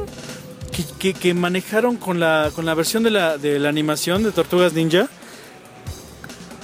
que, 0.70 1.34
manejaron 1.34 1.96
con 1.96 2.20
la, 2.20 2.50
con 2.54 2.64
la 2.64 2.74
versión 2.74 3.02
de 3.02 3.10
la, 3.10 3.38
de 3.38 3.58
la 3.58 3.68
animación 3.68 4.22
de 4.22 4.32
Tortugas 4.32 4.72
Ninja. 4.72 5.08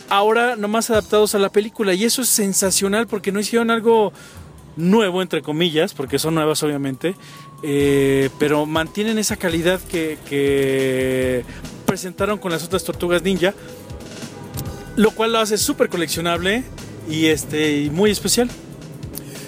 Ahora 0.09 0.57
nomás 0.57 0.91
adaptados 0.91 1.35
a 1.35 1.39
la 1.39 1.51
película. 1.51 1.95
Y 1.95 2.05
eso 2.05 2.23
es 2.23 2.29
sensacional 2.29 3.07
porque 3.07 3.33
no 3.33 3.41
hicieron 3.41 3.71
algo 3.71 4.13
nuevo, 4.77 5.23
entre 5.23 5.43
comillas, 5.43 5.95
porque 5.95 6.19
son 6.19 6.35
nuevas 6.35 6.63
obviamente, 6.63 7.17
eh, 7.63 8.31
pero 8.39 8.67
mantienen 8.67 9.19
esa 9.19 9.37
calidad 9.37 9.81
que, 9.81 11.45
presentaron 11.87 12.39
con 12.39 12.51
las 12.53 12.65
otras 12.65 12.85
tortugas 12.85 13.23
ninja, 13.23 13.55
lo 14.97 15.13
cual 15.13 15.33
lo 15.33 15.39
hace 15.39 15.57
súper 15.57 15.89
coleccionable 15.89 16.65
y, 17.09 17.27
este, 17.27 17.81
y 17.81 17.91
muy 17.91 18.11
especial. 18.11 18.51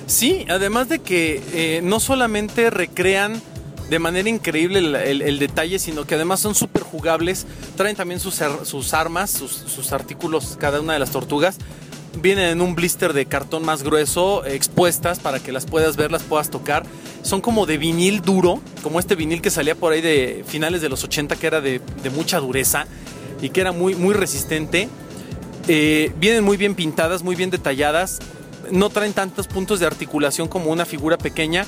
Sí, 0.07 0.47
además 0.49 0.89
de 0.89 1.01
que 1.01 1.43
eh, 1.53 1.81
no 1.83 2.01
solamente 2.01 2.71
recrean 2.71 3.43
de 3.89 3.99
manera 3.99 4.29
increíble 4.29 4.79
el, 4.79 5.39
detalle, 5.39 5.79
sino 5.79 6.07
que 6.07 6.15
además 6.15 6.41
son 6.41 6.55
súper 6.55 6.83
jugables. 6.83 7.47
Traen 7.77 7.97
también 7.97 8.21
sus, 8.21 8.41
sus 8.65 8.95
armas, 8.95 9.31
sus, 9.31 9.93
artículos, 9.93 10.57
cada 10.61 10.81
una 10.81 10.93
de 10.93 10.99
las 10.99 11.11
tortugas. 11.11 11.57
Vienen 12.21 12.47
en 12.47 12.61
un 12.61 12.75
blister 12.75 13.13
de 13.13 13.27
cartón 13.27 13.65
más 13.65 13.83
grueso, 13.83 14.45
expuestas 14.45 15.21
para 15.21 15.41
que 15.41 15.53
las 15.53 15.67
puedas 15.67 15.97
ver, 15.97 16.11
las 16.11 16.23
puedas 16.23 16.51
tocar. 16.51 16.85
Son 17.23 17.41
como 17.41 17.65
de 17.65 17.79
vinil 17.79 18.21
duro, 18.21 18.61
como 18.83 18.99
este 18.99 19.15
vinil 19.15 19.41
que 19.41 19.51
salía 19.51 19.75
por 19.75 19.93
ahí 19.93 20.01
de 20.01 20.45
finales 20.47 20.83
de 20.83 20.89
los 20.89 21.05
80, 21.05 21.37
que 21.37 21.47
era 21.47 21.61
de, 21.61 21.81
mucha 22.15 22.41
dureza 22.41 22.87
y 23.41 23.51
que 23.51 23.61
era 23.61 23.73
muy, 23.73 23.95
muy 23.95 24.15
resistente. 24.15 24.89
Eh, 25.69 26.13
vienen 26.19 26.45
muy 26.45 26.57
bien 26.57 26.75
pintadas, 26.75 27.23
muy 27.23 27.37
bien 27.37 27.51
detalladas. 27.51 28.19
No 28.71 28.91
traen 28.91 29.13
tantos 29.15 29.47
puntos 29.47 29.81
de 29.81 29.87
articulación 29.87 30.49
como 30.49 30.71
una 30.71 30.85
figura 30.85 31.17
pequeña 31.17 31.65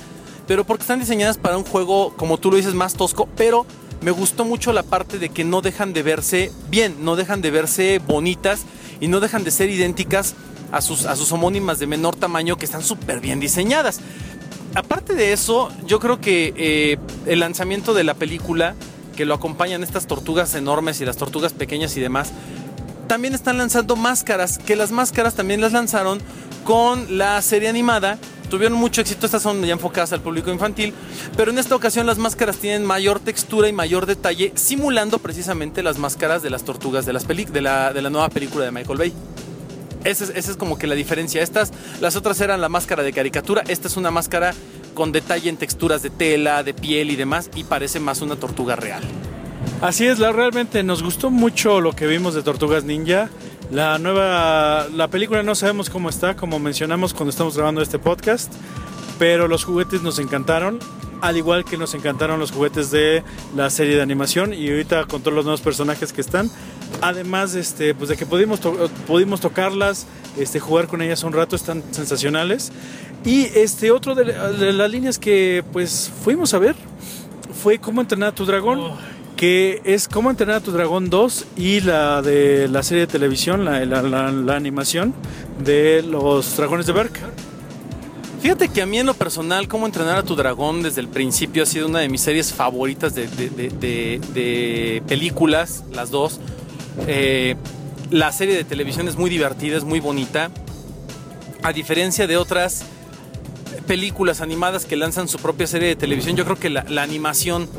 pero 0.50 0.64
porque 0.64 0.82
están 0.82 0.98
diseñadas 0.98 1.38
para 1.38 1.56
un 1.56 1.62
juego, 1.62 2.12
como 2.16 2.36
tú 2.36 2.50
lo 2.50 2.56
dices, 2.56 2.74
más 2.74 2.94
tosco, 2.94 3.28
pero 3.36 3.66
me 4.00 4.10
gustó 4.10 4.44
mucho 4.44 4.72
la 4.72 4.82
parte 4.82 5.20
de 5.20 5.28
que 5.28 5.44
no 5.44 5.62
dejan 5.62 5.92
de 5.92 6.02
verse 6.02 6.50
bien, 6.68 7.04
no 7.04 7.14
dejan 7.14 7.40
de 7.40 7.52
verse 7.52 8.00
bonitas 8.04 8.64
y 9.00 9.06
no 9.06 9.20
dejan 9.20 9.44
de 9.44 9.52
ser 9.52 9.70
idénticas 9.70 10.34
a 10.72 10.80
sus, 10.80 11.06
a 11.06 11.14
sus 11.14 11.30
homónimas 11.30 11.78
de 11.78 11.86
menor 11.86 12.16
tamaño 12.16 12.56
que 12.56 12.64
están 12.64 12.82
súper 12.82 13.20
bien 13.20 13.38
diseñadas. 13.38 14.00
Aparte 14.74 15.14
de 15.14 15.32
eso, 15.32 15.70
yo 15.86 16.00
creo 16.00 16.20
que 16.20 16.52
eh, 16.56 16.98
el 17.26 17.38
lanzamiento 17.38 17.94
de 17.94 18.02
la 18.02 18.14
película, 18.14 18.74
que 19.14 19.26
lo 19.26 19.34
acompañan 19.34 19.84
estas 19.84 20.08
tortugas 20.08 20.56
enormes 20.56 21.00
y 21.00 21.04
las 21.04 21.16
tortugas 21.16 21.52
pequeñas 21.52 21.96
y 21.96 22.00
demás, 22.00 22.32
también 23.10 23.34
están 23.34 23.58
lanzando 23.58 23.96
máscaras, 23.96 24.56
que 24.58 24.76
las 24.76 24.92
máscaras 24.92 25.34
también 25.34 25.60
las 25.60 25.72
lanzaron 25.72 26.20
con 26.62 27.18
la 27.18 27.42
serie 27.42 27.68
animada 27.68 28.20
tuvieron 28.48 28.78
mucho 28.78 29.00
éxito, 29.00 29.26
estas 29.26 29.42
son 29.42 29.64
ya 29.64 29.72
enfocadas 29.72 30.12
al 30.12 30.20
público 30.20 30.52
infantil, 30.52 30.94
pero 31.36 31.50
en 31.50 31.58
esta 31.58 31.74
ocasión 31.74 32.06
las 32.06 32.18
máscaras 32.18 32.58
tienen 32.58 32.84
mayor 32.84 33.18
textura 33.18 33.66
y 33.66 33.72
mayor 33.72 34.06
detalle, 34.06 34.52
simulando 34.54 35.18
precisamente 35.18 35.82
las 35.82 35.98
máscaras 35.98 36.40
de 36.42 36.50
las 36.50 36.62
tortugas 36.62 37.04
de, 37.04 37.12
las 37.12 37.26
de, 37.26 37.60
la, 37.60 37.92
de 37.92 38.00
la 38.00 38.10
nueva 38.10 38.28
película 38.28 38.64
de 38.64 38.70
Michael 38.70 38.98
Bay. 38.98 39.12
Esa 40.04 40.26
es, 40.26 40.48
es, 40.48 40.56
como 40.56 40.78
que 40.78 40.86
la 40.86 40.94
diferencia. 40.94 41.42
Estas, 41.42 41.72
las 42.00 42.14
otras 42.14 42.40
eran 42.40 42.60
la 42.60 42.68
máscara 42.68 43.02
de 43.02 43.12
caricatura, 43.12 43.64
esta 43.66 43.88
es 43.88 43.96
una 43.96 44.12
máscara 44.12 44.54
con 44.94 45.10
detalle 45.10 45.50
en 45.50 45.56
texturas 45.56 46.04
de 46.04 46.10
tela, 46.10 46.62
de 46.62 46.74
piel 46.74 47.10
y 47.10 47.16
demás, 47.16 47.50
y 47.56 47.64
parece 47.64 47.98
más 47.98 48.22
una 48.22 48.36
tortuga 48.36 48.76
real. 48.76 49.02
Así 49.80 50.06
es, 50.06 50.18
la, 50.18 50.30
realmente 50.30 50.82
nos 50.82 51.02
gustó 51.02 51.30
mucho 51.30 51.80
lo 51.80 51.92
que 51.92 52.06
vimos 52.06 52.34
de 52.34 52.42
Tortugas 52.42 52.84
Ninja. 52.84 53.30
La 53.70 53.98
nueva, 53.98 54.88
la 54.92 55.08
película 55.08 55.42
no 55.42 55.54
sabemos 55.54 55.88
cómo 55.88 56.10
está, 56.10 56.36
como 56.36 56.58
mencionamos 56.58 57.14
cuando 57.14 57.30
estamos 57.30 57.56
grabando 57.56 57.80
este 57.80 57.98
podcast, 57.98 58.52
pero 59.18 59.48
los 59.48 59.64
juguetes 59.64 60.02
nos 60.02 60.18
encantaron, 60.18 60.80
al 61.22 61.38
igual 61.38 61.64
que 61.64 61.78
nos 61.78 61.94
encantaron 61.94 62.38
los 62.38 62.50
juguetes 62.50 62.90
de 62.90 63.22
la 63.56 63.70
serie 63.70 63.96
de 63.96 64.02
animación 64.02 64.52
y 64.52 64.68
ahorita 64.68 65.06
con 65.06 65.22
todos 65.22 65.34
los 65.34 65.46
nuevos 65.46 65.62
personajes 65.62 66.12
que 66.12 66.20
están. 66.20 66.50
Además, 67.00 67.54
este, 67.54 67.94
pues 67.94 68.10
de 68.10 68.18
que 68.18 68.26
pudimos, 68.26 68.60
pudimos 69.06 69.40
tocarlas, 69.40 70.06
este, 70.36 70.60
jugar 70.60 70.88
con 70.88 71.00
ellas 71.00 71.22
un 71.22 71.32
rato, 71.32 71.56
están 71.56 71.82
sensacionales. 71.90 72.70
Y 73.24 73.44
este 73.54 73.92
otro 73.92 74.14
de, 74.14 74.26
las 74.72 74.90
líneas 74.90 75.18
que 75.18 75.64
pues 75.72 76.12
fuimos 76.22 76.52
a 76.52 76.58
ver 76.58 76.76
fue 77.62 77.78
cómo 77.78 78.02
entrenar 78.02 78.30
a 78.30 78.34
tu 78.34 78.44
dragón. 78.44 78.80
Oh 78.80 79.19
que 79.40 79.80
es 79.86 80.06
Cómo 80.06 80.28
entrenar 80.28 80.56
a 80.56 80.60
tu 80.60 80.70
dragón 80.70 81.08
2 81.08 81.46
y 81.56 81.80
la 81.80 82.20
de 82.20 82.68
la 82.68 82.82
serie 82.82 83.06
de 83.06 83.06
televisión, 83.06 83.64
la, 83.64 83.86
la, 83.86 84.54
animación 84.54 85.14
de 85.64 86.02
los 86.02 86.58
dragones 86.58 86.84
de 86.84 86.92
Berk. 86.92 87.18
Fíjate 88.42 88.68
que 88.68 88.82
a 88.82 88.86
mí 88.86 88.98
en 88.98 89.06
lo 89.06 89.14
personal, 89.14 89.66
Cómo 89.66 89.86
entrenar 89.86 90.18
a 90.18 90.24
tu 90.24 90.36
dragón 90.36 90.82
desde 90.82 91.00
el 91.00 91.08
principio 91.08 91.62
ha 91.62 91.66
sido 91.66 91.88
una 91.88 92.00
de 92.00 92.10
mis 92.10 92.20
series 92.20 92.52
favoritas 92.52 93.14
de, 93.14 93.28
de, 93.28 95.02
películas, 95.08 95.84
las 95.90 96.10
dos. 96.10 96.38
Eh, 97.06 97.56
la 98.10 98.32
serie 98.32 98.54
de 98.54 98.64
televisión 98.64 99.08
es 99.08 99.16
muy 99.16 99.30
divertida, 99.30 99.78
es 99.78 99.84
muy 99.84 100.00
bonita. 100.00 100.50
A 101.62 101.72
diferencia 101.72 102.26
de 102.26 102.36
otras 102.36 102.84
películas 103.86 104.42
animadas 104.42 104.84
que 104.84 104.96
lanzan 104.96 105.28
su 105.28 105.38
propia 105.38 105.66
serie 105.66 105.88
de 105.88 105.96
televisión, 105.96 106.36
yo 106.36 106.44
creo 106.44 106.58
que 106.58 106.68
la 106.68 107.02
animación 107.02 107.70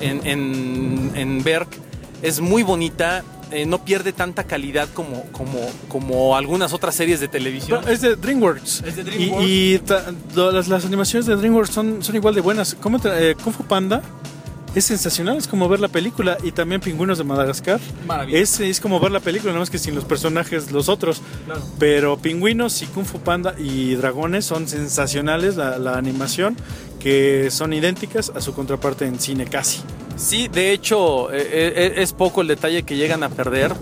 en, 0.00 0.26
en, 0.26 1.12
en 1.14 1.42
Berg 1.42 1.68
es 2.22 2.40
muy 2.40 2.62
bonita. 2.62 3.24
Eh, 3.50 3.66
no 3.66 3.84
pierde 3.84 4.12
tanta 4.12 4.44
calidad 4.44 4.88
como, 4.94 5.22
como, 5.30 5.60
como 5.88 6.36
algunas 6.36 6.72
otras 6.72 6.94
series 6.94 7.20
de 7.20 7.28
televisión. 7.28 7.84
es 7.88 8.00
de 8.00 8.16
DreamWorks. 8.16 8.82
Y, 9.18 9.80
las, 10.34 10.84
animaciones 10.84 11.26
de 11.26 11.36
DreamWorks 11.36 11.70
son, 11.70 12.02
son 12.02 12.16
igual 12.16 12.34
de 12.34 12.40
buenas. 12.40 12.74
¿Cómo 12.80 12.98
eh, 13.04 13.36
Kung 13.44 13.54
Fu 13.54 13.64
Panda 13.64 14.02
es 14.74 14.84
sensacional, 14.84 15.36
es 15.36 15.46
como 15.46 15.68
ver 15.68 15.80
la 15.80 15.88
película 15.88 16.36
y 16.42 16.52
también 16.52 16.80
Pingüinos 16.80 17.18
de 17.18 17.24
Madagascar. 17.24 17.80
Es, 18.28 18.60
es 18.60 18.80
como 18.80 19.00
ver 19.00 19.12
la 19.12 19.20
película, 19.20 19.52
nada 19.52 19.60
más 19.60 19.70
que 19.70 19.78
sin 19.78 19.94
los 19.94 20.04
personajes, 20.04 20.72
los 20.72 20.88
otros. 20.88 21.22
Pero 21.78 22.16
Pingüinos 22.18 22.82
y 22.82 22.86
Kung 22.86 23.04
Fu 23.04 23.20
Panda 23.20 23.54
y 23.58 23.94
Dragones 23.94 24.44
son 24.44 24.68
sensacionales, 24.68 25.56
la, 25.56 25.78
la 25.78 25.96
animación, 25.96 26.56
que 26.98 27.50
son 27.50 27.72
idénticas 27.72 28.32
a 28.34 28.40
su 28.40 28.54
contraparte 28.54 29.06
en 29.06 29.20
cine 29.20 29.46
casi. 29.46 29.80
Sí, 30.16 30.46
de 30.48 30.72
hecho 30.72 31.32
eh, 31.32 31.48
eh, 31.52 31.94
es 31.96 32.12
poco 32.12 32.40
el 32.40 32.46
detalle 32.46 32.84
que 32.84 32.96
llegan 32.96 33.22
a 33.22 33.28
perder. 33.28 33.72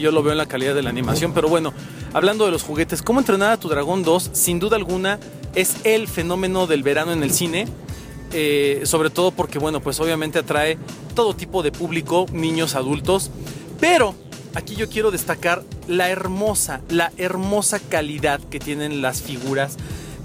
Yo 0.00 0.10
lo 0.10 0.22
veo 0.22 0.32
en 0.32 0.38
la 0.38 0.46
calidad 0.46 0.74
de 0.74 0.82
la 0.82 0.90
animación, 0.90 1.32
pero 1.34 1.48
bueno, 1.48 1.74
hablando 2.14 2.46
de 2.46 2.50
los 2.50 2.62
juguetes, 2.62 3.02
¿cómo 3.02 3.20
entrenar 3.20 3.52
a 3.52 3.56
tu 3.58 3.68
dragón 3.68 4.02
2? 4.02 4.30
Sin 4.32 4.58
duda 4.58 4.76
alguna 4.76 5.18
es 5.54 5.76
el 5.84 6.08
fenómeno 6.08 6.66
del 6.66 6.82
verano 6.82 7.12
en 7.12 7.22
el 7.22 7.32
cine. 7.32 7.68
Eh, 8.32 8.82
sobre 8.84 9.10
todo 9.10 9.30
porque, 9.30 9.58
bueno, 9.58 9.80
pues 9.80 10.00
obviamente 10.00 10.38
atrae 10.38 10.78
todo 11.14 11.34
tipo 11.34 11.62
de 11.62 11.72
público, 11.72 12.26
niños, 12.32 12.74
adultos. 12.74 13.30
Pero 13.80 14.14
aquí 14.54 14.74
yo 14.76 14.88
quiero 14.88 15.10
destacar 15.10 15.62
la 15.88 16.10
hermosa, 16.10 16.80
la 16.88 17.12
hermosa 17.16 17.78
calidad 17.80 18.40
que 18.40 18.58
tienen 18.60 19.02
las 19.02 19.22
figuras. 19.22 19.76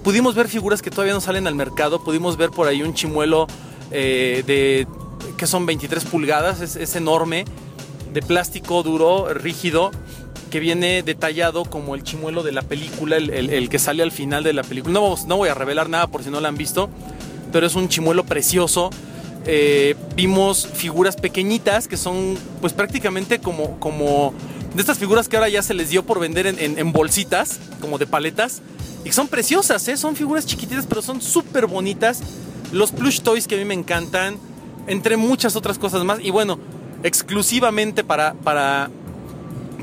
Pudimos 0.04 0.36
ver 0.36 0.48
figuras 0.48 0.82
que 0.82 0.90
todavía 0.92 1.14
no 1.14 1.22
salen 1.22 1.48
al 1.48 1.56
mercado. 1.56 2.04
Pudimos 2.04 2.38
ver 2.38 2.50
por 2.52 2.68
ahí 2.68 2.82
un 2.84 2.94
chimuelo 2.94 3.48
eh, 3.92 4.44
de 4.46 4.88
que 5.38 5.48
son 5.48 5.66
23 5.66 6.06
pulgadas, 6.06 6.62
es, 6.62 6.76
es 6.76 6.96
enorme, 6.96 7.46
de 8.14 8.22
plástico 8.22 8.82
duro, 8.84 9.34
rígido, 9.34 9.92
que 10.50 10.60
viene 10.60 11.04
detallado 11.04 11.66
como 11.66 11.94
el 11.96 12.04
chimuelo 12.04 12.42
de 12.44 12.54
la 12.54 12.62
película, 12.62 13.18
el, 13.18 13.30
el- 13.32 13.70
que 13.70 13.80
sale 13.80 14.02
al 14.04 14.12
final 14.12 14.44
de 14.44 14.54
la 14.54 14.64
película. 14.64 14.94
No, 14.94 15.16
no 15.28 15.38
voy 15.38 15.50
a 15.50 15.54
revelar 15.54 15.90
nada 15.90 16.08
por 16.08 16.24
si 16.24 16.30
no 16.30 16.40
la 16.40 16.48
han 16.48 16.56
visto, 16.58 16.90
pero 17.52 17.66
es 17.68 17.76
un 17.76 17.90
chimuelo 17.90 18.26
precioso. 18.26 18.90
Eh, 19.46 19.96
vimos 20.16 20.68
figuras 20.68 21.16
pequeñitas 21.16 21.88
que 21.88 21.96
son 21.96 22.38
pues 22.60 22.74
prácticamente 22.74 23.40
como, 23.40 23.80
como 23.80 24.34
de 24.74 24.82
estas 24.82 25.00
figuras 25.00 25.30
que 25.30 25.38
ahora 25.38 25.50
ya 25.50 25.64
se 25.64 25.74
les 25.74 25.90
dio 25.90 26.06
por 26.06 26.20
vender 26.20 26.48
en, 26.48 26.92
bolsitas, 26.92 27.60
como 27.82 27.98
de 27.98 28.06
paletas, 28.06 28.62
y 29.06 29.12
son 29.12 29.28
preciosas, 29.28 29.88
¿eh? 29.88 29.98
son 29.98 30.16
figuras 30.16 30.46
chiquititas, 30.46 30.86
pero 30.86 31.02
son 31.02 31.22
súper 31.22 31.66
bonitas. 31.66 32.22
Los 32.74 32.92
plush 32.92 33.22
toys 33.22 33.48
que 33.48 33.56
a 33.56 33.58
mí 33.58 33.66
me 33.66 33.74
encantan, 33.74 34.38
entre 34.88 35.16
muchas 35.18 35.56
otras 35.56 35.80
cosas 35.80 36.04
más. 36.04 36.20
Y 36.22 36.30
bueno, 36.30 36.60
exclusivamente 37.04 38.04
para, 38.04 38.34
para, 38.34 38.90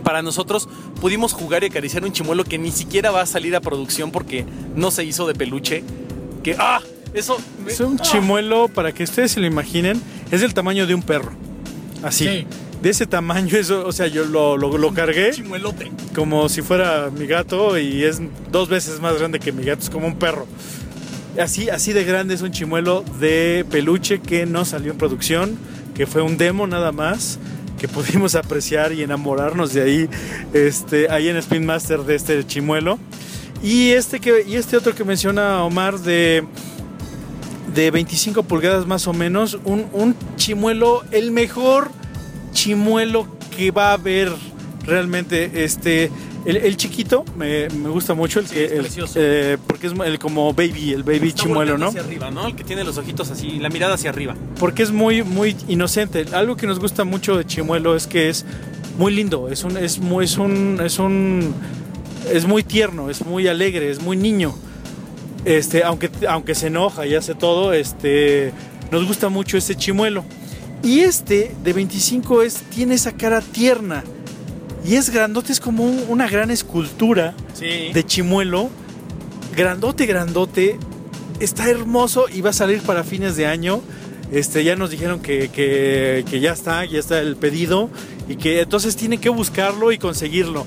para 0.02 0.22
nosotros 0.22 0.68
pudimos 1.00 1.32
jugar 1.32 1.64
y 1.64 1.66
acariciar 1.66 2.04
un 2.04 2.12
chimuelo 2.12 2.44
que 2.44 2.58
ni 2.58 2.70
siquiera 2.70 3.10
va 3.10 3.22
a 3.22 3.26
salir 3.26 3.56
a 3.56 3.60
producción 3.60 4.10
porque 4.10 4.44
no 4.76 4.90
se 4.90 5.04
hizo 5.04 5.26
de 5.26 5.34
peluche. 5.34 5.82
Que, 6.42 6.56
¡ah! 6.58 6.80
Eso. 7.14 7.38
me- 7.64 7.72
Es 7.72 7.80
un 7.80 7.96
¡ah! 7.98 8.02
chimuelo, 8.02 8.68
para 8.68 8.92
que 8.92 9.04
ustedes 9.04 9.32
se 9.32 9.40
lo 9.40 9.46
imaginen, 9.46 10.00
es 10.30 10.40
del 10.40 10.52
tamaño 10.54 10.86
de 10.86 10.94
un 10.94 11.02
perro. 11.02 11.32
Así. 12.02 12.26
Sí. 12.26 12.46
De 12.82 12.90
ese 12.90 13.06
tamaño, 13.06 13.56
eso, 13.56 13.86
o 13.86 13.92
sea, 13.92 14.08
yo 14.08 14.24
lo, 14.26 14.58
lo, 14.58 14.76
lo 14.76 14.92
cargué 14.92 15.30
Chimuelote. 15.30 15.90
como 16.14 16.50
si 16.50 16.60
fuera 16.60 17.08
mi 17.16 17.26
gato 17.26 17.78
y 17.78 18.04
es 18.04 18.20
dos 18.52 18.68
veces 18.68 19.00
más 19.00 19.16
grande 19.18 19.40
que 19.40 19.52
mi 19.52 19.64
gato, 19.64 19.82
es 19.84 19.88
como 19.88 20.06
un 20.06 20.16
perro. 20.18 20.46
Así, 21.40 21.70
así 21.70 21.94
de 21.94 22.04
grande 22.04 22.34
es 22.34 22.42
un 22.42 22.50
chimuelo 22.52 23.02
de 23.20 23.64
peluche 23.70 24.20
que 24.20 24.44
no 24.44 24.66
salió 24.66 24.92
en 24.92 24.98
producción, 24.98 25.56
que 25.94 26.06
fue 26.06 26.20
un 26.20 26.36
demo 26.36 26.66
nada 26.66 26.92
más, 26.92 27.38
que 27.78 27.88
pudimos 27.88 28.34
apreciar 28.34 28.92
y 28.92 29.02
enamorarnos 29.02 29.72
de 29.72 29.82
ahí, 29.82 30.08
este, 30.52 31.10
ahí 31.10 31.28
en 31.28 31.38
Spin 31.38 31.64
Master 31.64 32.00
de 32.00 32.16
este 32.16 32.46
chimuelo. 32.46 32.98
Y 33.62 33.92
este, 33.92 34.20
que, 34.20 34.44
y 34.46 34.56
este 34.56 34.76
otro 34.76 34.94
que 34.94 35.04
menciona 35.04 35.64
Omar 35.64 35.98
de, 36.00 36.44
de 37.74 37.90
25 37.90 38.42
pulgadas 38.44 38.86
más 38.86 39.06
o 39.06 39.12
menos, 39.12 39.58
un, 39.64 39.86
un 39.92 40.14
chimuelo, 40.36 41.02
el 41.10 41.30
mejor 41.32 41.90
chimuelo 42.52 43.26
que 43.56 43.70
va 43.70 43.90
a 43.90 43.92
haber 43.94 44.30
realmente 44.86 45.64
este 45.64 46.10
el, 46.44 46.58
el 46.58 46.76
chiquito 46.76 47.24
me, 47.38 47.68
me 47.70 47.88
gusta 47.88 48.12
mucho 48.12 48.38
el 48.38 48.46
Sí, 48.46 48.56
es 48.58 48.70
el- 48.72 48.86
eh, 49.16 49.58
porque 49.66 49.86
es 49.86 49.94
el 50.04 50.18
como 50.18 50.52
baby 50.52 50.92
el 50.92 51.02
baby 51.02 51.28
Está 51.28 51.44
chimuelo 51.44 51.78
no 51.78 51.88
Hacia 51.88 52.02
arriba, 52.02 52.30
¿no? 52.30 52.46
El 52.48 52.54
que 52.54 52.64
tiene 52.64 52.84
los 52.84 52.98
ojitos 52.98 53.30
así, 53.30 53.58
la 53.60 53.70
mirada 53.70 53.94
hacia 53.94 54.10
arriba. 54.10 54.34
porque 54.60 54.82
es 54.82 54.90
muy 54.92 55.22
muy 55.22 55.56
inocente 55.68 56.26
algo 56.32 56.56
que 56.56 56.66
nos 56.66 56.78
gusta 56.80 57.04
mucho 57.04 57.36
de 57.38 57.46
chimuelo 57.46 57.96
es 57.96 58.06
que 58.06 58.28
es 58.28 58.44
muy 58.98 59.14
lindo 59.14 59.48
es 59.48 59.64
un 59.64 59.76
es 59.78 59.98
muy 59.98 60.26
es 60.26 60.36
un 60.36 60.78
es 60.84 60.98
un 60.98 61.54
es 62.32 62.46
muy 62.46 62.62
tierno 62.62 63.08
es 63.10 63.24
muy 63.24 63.48
alegre 63.48 63.90
es 63.90 64.00
muy 64.02 64.16
niño 64.16 64.54
este 65.44 65.84
aunque 65.84 66.10
aunque 66.28 66.54
se 66.54 66.68
enoja 66.68 67.06
y 67.06 67.14
hace 67.14 67.34
todo 67.34 67.72
este 67.72 68.52
nos 68.90 69.06
gusta 69.06 69.28
mucho 69.28 69.56
este 69.58 69.74
chimuelo 69.74 70.24
y 70.82 71.00
este 71.00 71.54
de 71.62 71.72
25 71.72 72.42
es 72.42 72.54
tiene 72.74 72.94
esa 72.94 73.12
cara 73.12 73.40
tierna 73.40 74.04
y 74.84 74.96
es 74.96 75.10
grandote 75.10 75.52
es 75.52 75.60
como 75.60 75.84
un- 75.84 76.04
una 76.08 76.28
gran 76.28 76.50
escultura 76.50 77.34
Sí. 77.54 77.90
de 77.94 78.04
chimuelo, 78.04 78.68
grandote, 79.56 80.06
grandote, 80.06 80.78
está 81.40 81.70
hermoso 81.70 82.26
y 82.32 82.40
va 82.42 82.50
a 82.50 82.52
salir 82.52 82.82
para 82.82 83.02
fines 83.04 83.36
de 83.36 83.46
año. 83.46 83.80
Este, 84.32 84.64
ya 84.64 84.74
nos 84.76 84.90
dijeron 84.90 85.20
que, 85.20 85.48
que- 85.48 86.24
que 86.28 86.40
ya 86.40 86.52
está, 86.52 86.84
ya 86.84 86.98
está 86.98 87.20
el 87.20 87.36
pedido 87.36 87.88
y 88.28 88.36
que 88.36 88.60
entonces 88.60 88.96
tienen 88.96 89.20
que 89.20 89.28
buscarlo 89.28 89.92
y 89.92 89.98
conseguirlo. 89.98 90.66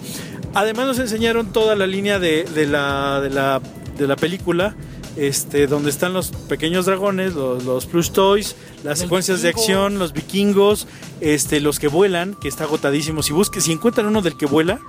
Además 0.54 0.88
nos 0.88 1.00
enseñaron 1.00 1.52
toda 1.52 1.76
la 1.76 1.86
línea 1.86 2.18
de, 2.20 2.46
de 2.46 2.66
la, 2.66 3.20
de, 3.22 3.30
la, 3.30 3.62
de 3.98 4.08
la 4.08 4.16
película, 4.16 4.76
este, 5.16 5.68
donde 5.68 5.90
están 5.90 6.14
los 6.14 6.30
pequeños 6.32 6.86
dragones, 6.86 7.34
los, 7.34 7.64
los 7.64 7.86
plush 7.86 8.12
toys, 8.12 8.56
las 8.78 8.86
Los 8.86 9.00
secuencias 9.00 9.42
de 9.42 9.50
acción, 9.50 10.00
los 10.00 10.14
vikingos, 10.14 10.88
este, 11.22 11.60
los 11.60 11.80
que 11.80 11.88
vuelan, 11.88 12.36
que 12.36 12.48
está 12.48 12.66
agotadísimo. 12.66 13.24
Si 13.24 13.34
busquen, 13.34 13.62
si 13.62 13.72
encuentran 13.72 14.06
uno 14.08 14.22
del 14.22 14.38
que 14.38 14.46
vuela, 14.46 14.80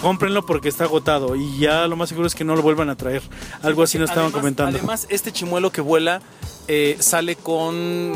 cómprenlo 0.00 0.44
porque 0.44 0.68
está 0.68 0.84
agotado 0.84 1.36
y 1.36 1.58
ya 1.58 1.86
lo 1.86 1.96
más 1.96 2.08
seguro 2.10 2.26
es 2.26 2.34
que 2.34 2.44
no 2.44 2.56
lo 2.56 2.62
vuelvan 2.62 2.90
a 2.90 2.96
traer. 2.96 3.22
Algo 3.62 3.82
así 3.82 3.98
nos 3.98 4.10
estaban 4.10 4.26
Además- 4.28 4.40
comentando. 4.40 4.78
Además, 4.78 5.06
este 5.10 5.32
chimuelo 5.32 5.70
que 5.70 5.80
vuela 5.80 6.20
eh, 6.68 6.96
sale 7.00 7.36
con 7.36 7.74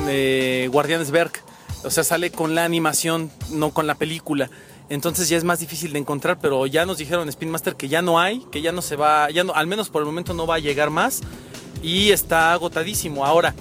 eh, 0.08 0.68
Guardianes 0.72 1.10
Berg. 1.10 1.32
O 1.84 1.90
sea, 1.90 2.02
sale 2.02 2.32
con 2.32 2.54
la 2.56 2.64
animación, 2.64 3.30
no 3.52 3.70
con 3.70 3.86
la 3.86 3.94
película. 3.94 4.50
Entonces 4.90 5.28
ya 5.28 5.36
es 5.36 5.44
más 5.44 5.60
difícil 5.60 5.92
de 5.92 5.98
encontrar, 5.98 6.38
pero 6.40 6.66
ya 6.66 6.86
nos 6.86 6.98
dijeron 6.98 7.28
Spin 7.28 7.50
Master 7.50 7.76
que 7.76 7.88
ya 7.88 8.00
no 8.00 8.18
hay, 8.18 8.40
que 8.50 8.62
ya 8.62 8.72
no 8.72 8.80
se 8.80 8.96
va, 8.96 9.30
ya 9.30 9.44
no, 9.44 9.52
al 9.54 9.66
menos 9.66 9.90
por 9.90 10.00
el 10.02 10.06
momento 10.06 10.32
no 10.32 10.46
va 10.46 10.56
a 10.56 10.58
llegar 10.58 10.90
más 10.90 11.20
y 11.82 12.10
está 12.10 12.52
agotadísimo. 12.52 13.26
Ahora, 13.26 13.54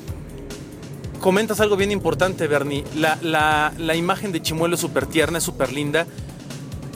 comentas 1.20 1.60
algo 1.60 1.76
bien 1.76 1.92
importante, 1.92 2.48
Bernie. 2.48 2.86
La, 2.96 3.96
imagen 3.96 4.32
de 4.32 4.42
Chimuelo 4.42 4.76
es 4.76 4.82
súper 4.82 5.06
tierna, 5.06 5.40
es 5.40 5.44
súper 5.44 5.74
linda. 5.74 6.08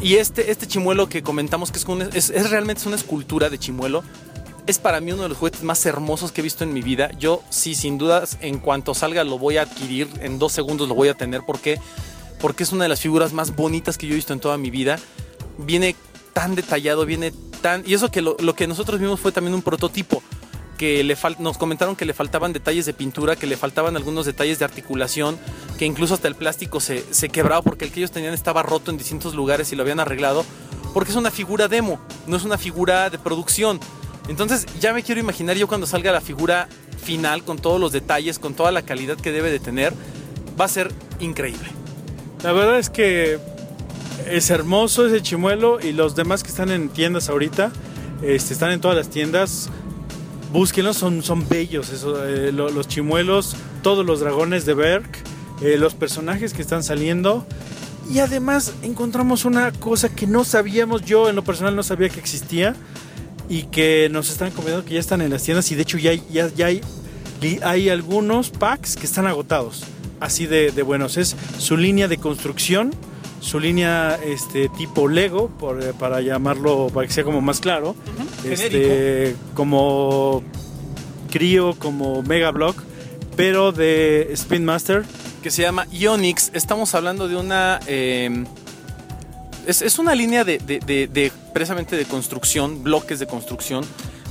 Y 0.01 0.15
este, 0.15 0.49
este 0.49 0.65
chimuelo 0.65 1.07
que 1.07 1.21
comentamos 1.21 1.71
que 1.71 1.77
es, 1.77 2.31
es, 2.31 2.49
realmente 2.49 2.79
es 2.79 2.87
una 2.87 2.95
escultura 2.95 3.51
de 3.51 3.59
chimuelo, 3.59 4.03
es 4.65 4.79
para 4.79 4.99
mí 4.99 5.11
uno 5.11 5.21
de 5.23 5.29
los 5.29 5.37
juguetes 5.37 5.61
más 5.61 5.85
hermosos 5.85 6.31
que 6.31 6.41
he 6.41 6.43
visto 6.43 6.63
en 6.63 6.73
mi 6.73 6.81
vida. 6.81 7.11
Yo 7.19 7.43
sí, 7.51 7.75
sin 7.75 7.99
dudas, 7.99 8.37
en 8.41 8.57
cuanto 8.57 8.95
salga 8.95 9.23
lo 9.23 9.37
voy 9.37 9.57
a 9.57 9.63
adquirir, 9.63 10.09
en 10.21 10.39
dos 10.39 10.53
segundos 10.53 10.87
lo 10.87 10.95
voy 10.95 11.09
a 11.09 11.13
tener. 11.13 11.41
¿Por 11.45 11.59
qué? 11.59 11.79
Porque 12.41 12.63
es 12.63 12.71
una 12.71 12.83
de 12.83 12.89
las 12.89 12.99
figuras 12.99 13.33
más 13.33 13.55
bonitas 13.55 13.97
que 13.97 14.07
yo 14.07 14.13
he 14.13 14.15
visto 14.15 14.33
en 14.33 14.39
toda 14.39 14.57
mi 14.57 14.69
vida. 14.69 14.97
Viene 15.57 15.95
tan 16.33 16.55
detallado, 16.55 17.05
viene 17.05 17.31
tan... 17.61 17.83
Y 17.85 17.93
eso 17.93 18.09
que 18.09 18.21
lo, 18.21 18.35
que 18.55 18.67
nosotros 18.67 18.99
vimos 18.99 19.19
fue 19.19 19.31
también 19.31 19.53
un 19.53 19.61
prototipo. 19.61 20.23
Que 20.77 21.03
le 21.03 21.15
nos 21.37 21.59
comentaron 21.59 21.95
que 21.95 22.05
le 22.05 22.13
faltaban 22.13 22.53
detalles 22.53 22.87
de 22.87 22.93
pintura, 22.93 23.35
que 23.35 23.45
le 23.45 23.55
faltaban 23.55 23.95
algunos 23.95 24.25
detalles 24.25 24.57
de 24.57 24.65
articulación, 24.65 25.37
que 25.77 25.85
incluso 25.85 26.15
hasta 26.15 26.27
el 26.27 26.33
plástico 26.33 26.79
se, 26.79 27.05
se 27.13 27.29
quebraba 27.29 27.61
porque 27.61 27.85
el 27.85 27.91
que 27.91 27.99
ellos 27.99 28.11
tenían 28.11 28.33
estaba 28.33 28.63
roto 28.63 28.89
en 28.89 28.97
distintos 28.97 29.35
lugares 29.35 29.71
y 29.71 29.75
lo 29.75 29.83
habían 29.83 29.99
arreglado. 29.99 30.43
Porque 30.93 31.11
es 31.11 31.17
una 31.17 31.29
figura 31.29 31.67
demo, 31.67 31.99
no 32.25 32.35
es 32.35 32.43
una 32.43 32.57
figura 32.57 33.11
de 33.11 33.19
producción. 33.19 33.79
Entonces 34.27 34.65
ya 34.79 34.93
me 34.93 35.03
quiero 35.03 35.21
imaginar 35.21 35.55
yo 35.55 35.67
cuando 35.67 35.85
salga 35.85 36.11
la 36.11 36.21
figura 36.21 36.67
final 37.01 37.43
con 37.43 37.57
todos 37.57 37.79
los 37.79 37.91
detalles, 37.91 38.39
con 38.39 38.53
toda 38.53 38.71
la 38.71 38.81
calidad 38.81 39.17
que 39.17 39.31
debe 39.31 39.51
de 39.51 39.59
tener, 39.59 39.93
va 40.59 40.65
a 40.65 40.69
ser 40.69 40.91
increíble. 41.19 41.80
La 42.43 42.51
verdad 42.53 42.79
es 42.79 42.89
que 42.89 43.39
es 44.29 44.49
hermoso 44.49 45.05
ese 45.07 45.21
chimuelo 45.21 45.79
y 45.79 45.91
los 45.91 46.15
demás 46.15 46.43
que 46.43 46.49
están 46.49 46.71
en 46.71 46.89
tiendas 46.89 47.29
ahorita, 47.29 47.71
este, 48.23 48.53
están 48.53 48.71
en 48.71 48.81
todas 48.81 48.97
las 48.97 49.09
tiendas. 49.09 49.69
Búsquenlos, 50.51 50.97
son, 50.97 51.23
son 51.23 51.47
bellos 51.47 51.89
eh, 52.25 52.51
lo- 52.53 52.69
los 52.69 52.87
chimuelos, 52.87 53.55
todos 53.83 54.05
los 54.05 54.19
dragones 54.19 54.65
de 54.65 54.73
Berg, 54.73 55.09
eh, 55.61 55.77
los 55.77 55.93
personajes 55.93 56.53
que 56.53 56.61
están 56.61 56.83
saliendo. 56.83 57.45
Y 58.11 58.19
además 58.19 58.73
encontramos 58.81 59.45
una 59.45 59.71
cosa 59.71 60.09
que 60.09 60.27
no 60.27 60.43
sabíamos, 60.43 61.03
yo 61.05 61.29
en 61.29 61.35
lo 61.35 61.43
personal 61.43 61.75
no 61.75 61.83
sabía 61.83 62.09
que 62.09 62.19
existía 62.19 62.75
y 63.47 63.63
que 63.63 64.09
nos 64.11 64.29
están 64.31 64.51
comentando 64.51 64.83
que 64.83 64.95
ya 64.95 64.99
están 64.99 65.21
en 65.21 65.29
las 65.29 65.43
tiendas 65.43 65.71
y 65.71 65.75
de 65.75 65.83
hecho 65.83 65.97
ya 65.97 66.13
ya, 66.31 66.49
ya 66.53 66.65
hay, 66.65 66.81
hay 67.63 67.89
algunos 67.89 68.49
packs 68.49 68.95
que 68.97 69.05
están 69.05 69.27
agotados. 69.27 69.83
Así 70.21 70.45
de, 70.45 70.71
de 70.71 70.81
buenos. 70.83 71.17
Es 71.17 71.35
su 71.57 71.75
línea 71.75 72.07
de 72.07 72.17
construcción, 72.17 72.91
su 73.41 73.59
línea 73.59 74.17
este, 74.23 74.69
tipo 74.69 75.07
Lego, 75.09 75.49
por, 75.49 75.83
eh, 75.83 75.93
para 75.97 76.21
llamarlo, 76.21 76.87
para 76.93 77.05
que 77.07 77.13
sea 77.13 77.23
como 77.25 77.41
más 77.41 77.59
claro. 77.59 77.95
Este, 78.45 79.35
como 79.55 80.43
Crio, 81.29 81.75
como 81.77 82.21
Mega 82.23 82.51
Block, 82.51 82.81
pero 83.35 83.71
de 83.71 84.29
Spin 84.33 84.63
Master. 84.63 85.03
que 85.43 85.49
se 85.51 85.63
llama 85.63 85.87
Ionix. 85.91 86.51
Estamos 86.53 86.93
hablando 86.93 87.27
de 87.27 87.35
una. 87.35 87.79
eh, 87.87 88.45
es, 89.65 89.81
es 89.81 89.97
una 89.99 90.13
línea 90.15 90.43
de, 90.43 90.59
de- 90.59 90.79
de- 90.79 91.07
de- 91.07 91.31
precisamente 91.53 91.95
de 91.95 92.05
construcción, 92.05 92.83
bloques 92.83 93.17
de 93.19 93.25
construcción, 93.27 93.83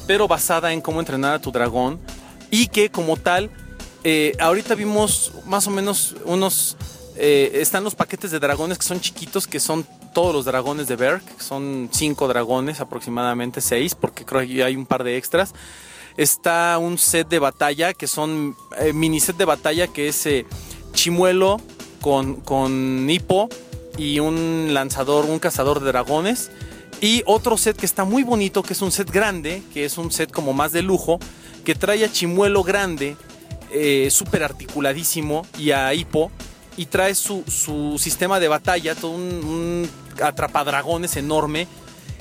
pero 0.07 0.29
basada 0.29 0.73
en 0.73 0.81
cómo 0.81 1.01
entrenar 1.01 1.35
a 1.35 1.39
tu 1.41 1.51
dragón. 1.51 1.99
Y 2.53 2.69
que 2.69 2.91
como 2.91 3.17
tal, 3.17 3.51
eh, 4.05 4.37
ahorita 4.39 4.75
vimos 4.75 5.33
más 5.47 5.67
o 5.67 5.71
menos 5.71 6.15
unos. 6.25 6.77
eh, 7.17 7.51
están 7.55 7.85
los 7.85 7.95
paquetes 7.95 8.31
de 8.31 8.39
dragones 8.39 8.79
que 8.79 8.85
son 8.85 9.01
chiquitos, 9.01 9.47
que 9.47 9.61
son 9.61 9.87
todos 10.15 10.35
los 10.35 10.45
dragones 10.45 10.89
de 10.89 10.97
Berk. 10.97 11.23
Son 11.41 11.89
cinco 11.93 12.29
dragones, 12.29 12.81
aproximadamente 12.81 13.61
seis, 13.61 13.95
porque 13.95 14.25
creo 14.25 14.47
que 14.47 14.65
hay 14.65 14.77
un 14.77 14.87
par 14.87 15.05
de 15.05 15.17
extras. 15.17 15.53
está 16.17 16.79
un 16.79 16.99
set 16.99 17.29
de 17.29 17.39
batalla 17.39 17.95
que 17.95 18.07
son 18.07 18.57
eh, 18.79 18.93
mini 18.93 19.21
set 19.21 19.37
de 19.37 19.45
batalla 19.45 19.87
que 19.87 20.09
es 20.09 20.29
Chimuelo 20.93 21.59
con, 22.01 22.37
con 22.37 23.09
Hippo 23.09 23.49
y 23.97 24.19
un 24.19 24.73
lanzador, 24.73 25.27
un 25.27 25.39
cazador 25.39 25.81
de 25.81 25.87
dragones. 25.87 26.51
Y 27.01 27.23
otro 27.27 27.57
set 27.57 27.77
que 27.77 27.87
está 27.87 28.05
muy 28.05 28.23
bonito, 28.25 28.63
que 28.63 28.75
es 28.75 28.83
un 28.83 28.93
set 28.93 29.11
grande, 29.11 29.63
que 29.73 29.85
es 29.85 29.97
un 29.97 30.11
set 30.11 30.31
como 30.31 30.53
más 30.53 30.73
de 30.73 30.83
lujo, 30.83 31.19
que 31.65 31.75
trae 31.75 32.05
a 32.05 32.13
Chimuelo 32.13 32.63
grande, 32.63 33.17
eh, 33.73 34.09
súper 34.11 34.43
articuladísimo, 34.43 35.47
y 35.59 35.71
a 35.71 35.93
Hippo, 35.95 36.31
y 36.77 36.87
trae 36.87 37.15
su, 37.15 37.45
su 37.47 37.99
sistema 37.99 38.41
de 38.41 38.49
batalla, 38.49 38.95
todo 38.95 39.13
un, 39.13 39.23
un 39.23 39.91
atrapadragones 40.23 41.17
enorme. 41.17 41.67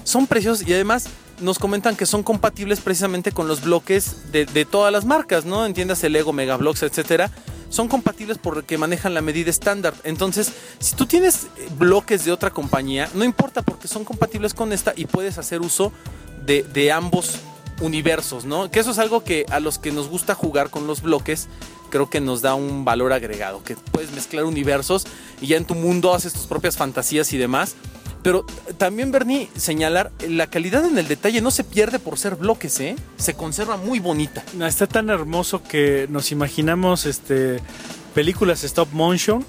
Son 0.04 0.28
preciosos 0.28 0.68
y 0.68 0.74
además 0.74 1.10
nos 1.42 1.60
comentan 1.60 1.96
que 1.96 2.06
son 2.06 2.24
compatibles 2.24 2.80
precisamente 2.82 3.32
con 3.32 3.48
los 3.48 3.64
bloques 3.64 4.32
de, 4.32 4.46
todas 4.66 4.92
las 4.92 5.06
marcas, 5.06 5.46
¿no? 5.46 5.66
Entiendas 5.66 6.04
el 6.04 6.14
Lego, 6.14 6.34
Megablocks, 6.34 6.84
etcétera. 6.84 7.32
Son 7.70 7.88
compatibles 7.88 8.38
porque 8.38 8.78
manejan 8.78 9.14
la 9.14 9.22
medida 9.22 9.50
estándar. 9.50 9.94
Entonces, 10.04 10.52
si 10.80 10.96
tú 10.96 11.06
tienes 11.06 11.48
bloques 11.78 12.26
de 12.26 12.32
otra 12.32 12.50
compañía, 12.50 13.10
no 13.14 13.24
importa 13.24 13.62
porque 13.62 13.88
son 13.88 14.06
compatibles 14.06 14.54
con 14.54 14.74
esta 14.74 14.94
y 14.96 15.06
puedes 15.06 15.38
hacer 15.38 15.62
uso 15.62 15.92
de, 16.46 16.64
de 16.64 16.92
ambos 16.92 17.40
universos, 17.82 18.46
¿no? 18.46 18.70
Que 18.70 18.80
eso 18.80 18.92
es 18.92 19.00
algo 19.00 19.24
que 19.24 19.46
a 19.50 19.60
los 19.60 19.80
que 19.80 19.92
nos 19.92 20.08
gusta 20.08 20.36
jugar 20.36 20.70
con 20.70 20.88
los 20.88 21.02
bloques, 21.02 21.48
creo 21.90 22.10
que 22.10 22.22
nos 22.22 22.42
da 22.42 22.56
un 22.56 22.86
valor 22.86 23.14
agregado, 23.14 23.64
que 23.64 23.76
puedes 23.76 24.12
mezclar 24.12 24.46
universos 24.46 25.06
y 25.42 25.48
ya 25.48 25.58
en 25.58 25.66
tu 25.66 25.76
mundo 25.76 26.14
haces 26.14 26.34
tus 26.34 26.46
propias 26.46 26.78
fantasías 26.78 27.34
y 27.34 27.38
demás. 27.38 27.76
Pero 28.22 28.46
también, 28.78 29.12
Bernie, 29.12 29.50
señalar, 29.56 30.12
la 30.28 30.48
calidad 30.48 30.86
en 30.86 30.98
el 30.98 31.08
detalle 31.08 31.42
no 31.42 31.52
se 31.52 31.64
pierde 31.64 32.00
por 32.00 32.18
ser 32.18 32.36
bloques, 32.36 32.80
¿eh? 32.82 32.98
Se 33.18 33.34
conserva 33.34 33.78
muy 33.78 34.00
bonita. 34.00 34.44
Está 34.62 34.88
tan 34.88 35.10
hermoso 35.10 35.64
que 35.64 36.06
nos 36.10 36.32
imaginamos 36.32 37.06
este 37.06 37.62
películas 38.14 38.64
stop 38.66 38.90
motion 38.92 39.46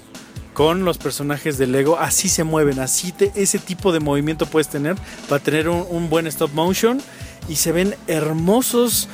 con 0.53 0.85
los 0.85 0.97
personajes 0.97 1.57
de 1.57 1.67
Lego. 1.67 1.97
Así 1.99 2.29
se 2.29 2.45
mueven, 2.45 2.79
así 2.79 3.11
te, 3.11 3.33
ese 3.35 3.59
tipo 3.59 3.91
de 3.91 3.99
movimiento 3.99 4.45
puedes 4.45 4.69
tener 4.69 4.95
para 5.27 5.43
tener 5.43 5.67
un, 5.67 5.85
un 5.89 6.09
buen 6.09 6.27
stop 6.27 6.53
motion 6.53 7.01
y 7.49 7.55
se 7.55 7.71
ven 7.71 7.95
hermosos. 8.07 9.07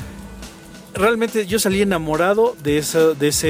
Realmente 0.94 1.46
yo 1.46 1.60
salí 1.60 1.82
enamorado 1.82 2.56
de 2.64 2.78
esa, 2.80 3.14
de 3.14 3.28
ese, 3.28 3.48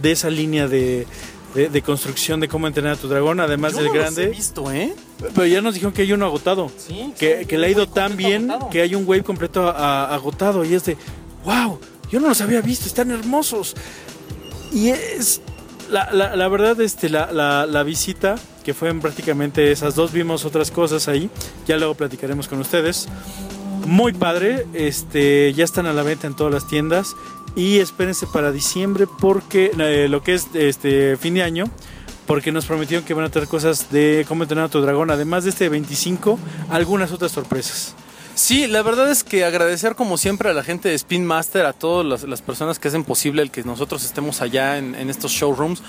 de 0.00 0.12
esa 0.12 0.30
línea 0.30 0.68
de, 0.68 1.06
de, 1.54 1.68
de 1.68 1.82
construcción 1.82 2.38
de 2.38 2.46
cómo 2.48 2.68
entrenar 2.68 2.92
a 2.92 2.96
tu 2.96 3.08
dragón, 3.08 3.40
además 3.40 3.72
Yo 3.72 3.78
del 3.78 3.86
no 3.88 3.94
los 3.94 4.02
grande. 4.02 4.24
he 4.24 4.28
visto, 4.28 4.70
¿eh? 4.70 4.94
Pero 5.34 5.46
ya 5.46 5.60
nos 5.60 5.74
dijeron 5.74 5.92
que 5.92 6.02
hay 6.02 6.12
uno 6.12 6.24
agotado. 6.26 6.70
Sí, 6.76 7.12
que, 7.18 7.40
sí, 7.40 7.46
que 7.46 7.54
un 7.56 7.60
le 7.62 7.66
ha 7.66 7.70
ido 7.70 7.88
tan 7.88 8.16
bien 8.16 8.50
agotado. 8.50 8.70
que 8.70 8.80
hay 8.82 8.94
un 8.94 9.04
wave 9.08 9.24
completo 9.24 9.68
a- 9.68 9.72
a- 10.06 10.14
agotado. 10.14 10.64
Y 10.64 10.74
es 10.74 10.84
de, 10.84 10.96
wow, 11.44 11.80
yo 12.10 12.20
no 12.20 12.28
los 12.28 12.40
había 12.40 12.60
visto, 12.60 12.86
están 12.86 13.10
hermosos. 13.10 13.74
Y 14.72 14.88
es, 14.90 15.40
la, 15.90 16.12
la- 16.12 16.36
la 16.36 16.48
verdad, 16.48 16.80
este, 16.80 17.08
la, 17.08 17.32
la- 17.32 17.66
la 17.66 17.82
visita, 17.82 18.36
que 18.62 18.72
fue 18.72 18.88
en 18.90 19.00
prácticamente 19.00 19.72
esas 19.72 19.96
dos, 19.96 20.12
vimos 20.12 20.44
otras 20.44 20.70
cosas 20.70 21.08
ahí. 21.08 21.28
Ya 21.66 21.76
luego 21.76 21.94
platicaremos 21.94 22.46
con 22.46 22.60
ustedes. 22.60 23.08
Muy 23.86 24.12
padre, 24.12 24.66
este, 24.74 25.52
ya 25.54 25.64
están 25.64 25.86
a 25.86 25.92
la 25.92 26.02
venta 26.02 26.26
en 26.26 26.34
todas 26.34 26.52
las 26.52 26.68
tiendas. 26.68 27.16
Y 27.54 27.78
espérense 27.78 28.26
para 28.26 28.50
diciembre 28.50 29.06
porque 29.20 29.72
eh, 29.78 30.06
lo 30.08 30.22
que 30.22 30.34
es 30.34 30.48
este 30.54 31.16
fin 31.18 31.34
de 31.34 31.42
año, 31.42 31.66
porque 32.26 32.50
nos 32.50 32.64
prometieron 32.64 33.04
que 33.04 33.12
van 33.12 33.26
a 33.26 33.28
tener 33.28 33.46
cosas 33.46 33.90
de 33.90 34.24
cómo 34.26 34.44
entrenar 34.44 34.70
tu 34.70 34.80
dragón, 34.80 35.10
además 35.10 35.44
de 35.44 35.50
este 35.50 35.68
25, 35.68 36.38
algunas 36.70 37.12
otras 37.12 37.32
sorpresas. 37.32 37.94
Sí, 38.34 38.66
la 38.66 38.80
verdad 38.80 39.10
es 39.10 39.22
que 39.24 39.44
agradecer 39.44 39.94
como 39.94 40.16
siempre 40.16 40.48
a 40.48 40.54
la 40.54 40.64
gente 40.64 40.88
de 40.88 40.94
Spin 40.94 41.26
Master, 41.26 41.66
a 41.66 41.74
todas 41.74 42.06
las, 42.06 42.22
las 42.22 42.40
personas 42.40 42.78
que 42.78 42.88
hacen 42.88 43.04
posible 43.04 43.42
el 43.42 43.50
que 43.50 43.62
nosotros 43.64 44.02
estemos 44.04 44.40
allá 44.40 44.78
en, 44.78 44.94
en 44.94 45.10
estos 45.10 45.32
showrooms. 45.32 45.82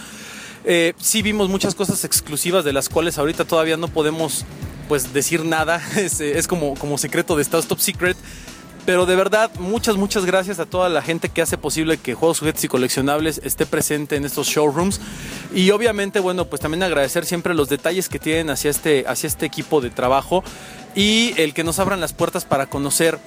Eh, 0.65 0.93
sí 0.99 1.21
vimos 1.21 1.49
muchas 1.49 1.75
cosas 1.75 2.03
exclusivas 2.05 2.63
de 2.63 2.73
las 2.73 2.89
cuales 2.89 3.17
ahorita 3.17 3.45
todavía 3.45 3.77
no 3.77 3.87
podemos 3.87 4.45
pues 4.87 5.13
decir 5.13 5.45
nada, 5.45 5.81
es, 5.97 6.19
eh, 6.21 6.37
es 6.37 6.47
como, 6.47 6.75
como 6.75 6.97
secreto 6.97 7.35
de 7.35 7.41
Estado 7.41 7.63
Top 7.63 7.79
Secret. 7.79 8.17
Pero 8.85 9.05
de 9.05 9.15
verdad, 9.15 9.49
muchas, 9.59 9.95
muchas 9.95 10.25
gracias 10.25 10.59
a 10.59 10.65
toda 10.65 10.89
la 10.89 11.01
gente 11.01 11.29
que 11.29 11.41
hace 11.41 11.57
posible 11.57 11.97
que 11.97 12.15
Juegos, 12.15 12.39
Juguetes 12.39 12.65
y 12.65 12.67
Coleccionables 12.67 13.39
esté 13.43 13.65
presente 13.65 14.17
en 14.17 14.25
estos 14.25 14.47
showrooms. 14.47 14.99
Y 15.53 15.71
obviamente, 15.71 16.19
bueno, 16.19 16.45
pues 16.45 16.61
también 16.61 16.83
agradecer 16.83 17.25
siempre 17.25 17.53
los 17.53 17.69
detalles 17.69 18.09
que 18.09 18.19
tienen 18.19 18.49
hacia 18.49 18.69
este, 18.69 19.05
hacia 19.07 19.27
este 19.27 19.45
equipo 19.45 19.79
de 19.79 19.89
trabajo 19.89 20.43
y 20.95 21.33
el 21.37 21.53
que 21.53 21.63
nos 21.63 21.79
abran 21.79 22.01
las 22.01 22.11
puertas 22.11 22.43
para 22.43 22.65
conocer 22.65 23.19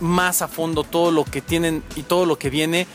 más 0.00 0.40
a 0.40 0.48
fondo 0.48 0.82
todo 0.82 1.10
lo 1.10 1.24
que 1.24 1.42
tienen 1.42 1.82
y 1.94 2.04
todo 2.04 2.24
lo 2.24 2.38
que 2.38 2.48
viene. 2.48 2.86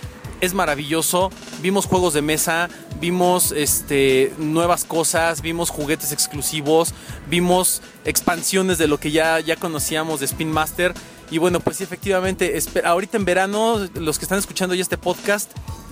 Es 0.41 0.55
maravilloso. 0.55 1.31
Vimos 1.61 1.85
juegos 1.85 2.15
de 2.15 2.23
mesa, 2.23 2.67
vimos 2.99 3.51
este, 3.51 4.33
nuevas 4.37 4.85
cosas, 4.85 5.41
vimos 5.41 5.69
juguetes 5.69 6.11
exclusivos, 6.11 6.93
vimos 7.29 7.81
expansiones 8.05 8.77
de 8.77 8.87
lo 8.87 8.99
que 8.99 9.11
ya, 9.11 9.39
ya 9.39 9.55
conocíamos 9.55 10.19
de 10.19 10.25
Spin 10.25 10.51
Master. 10.51 10.93
Y 11.29 11.39
bueno, 11.39 11.59
pues 11.59 11.77
sí, 11.77 11.83
efectivamente, 11.83 12.57
ahorita 12.83 13.17
en 13.17 13.25
verano, 13.25 13.79
los 13.95 14.17
que 14.17 14.25
están 14.25 14.39
escuchando 14.39 14.75
ya 14.75 14.81
este 14.81 14.97
podcast, 14.97 15.51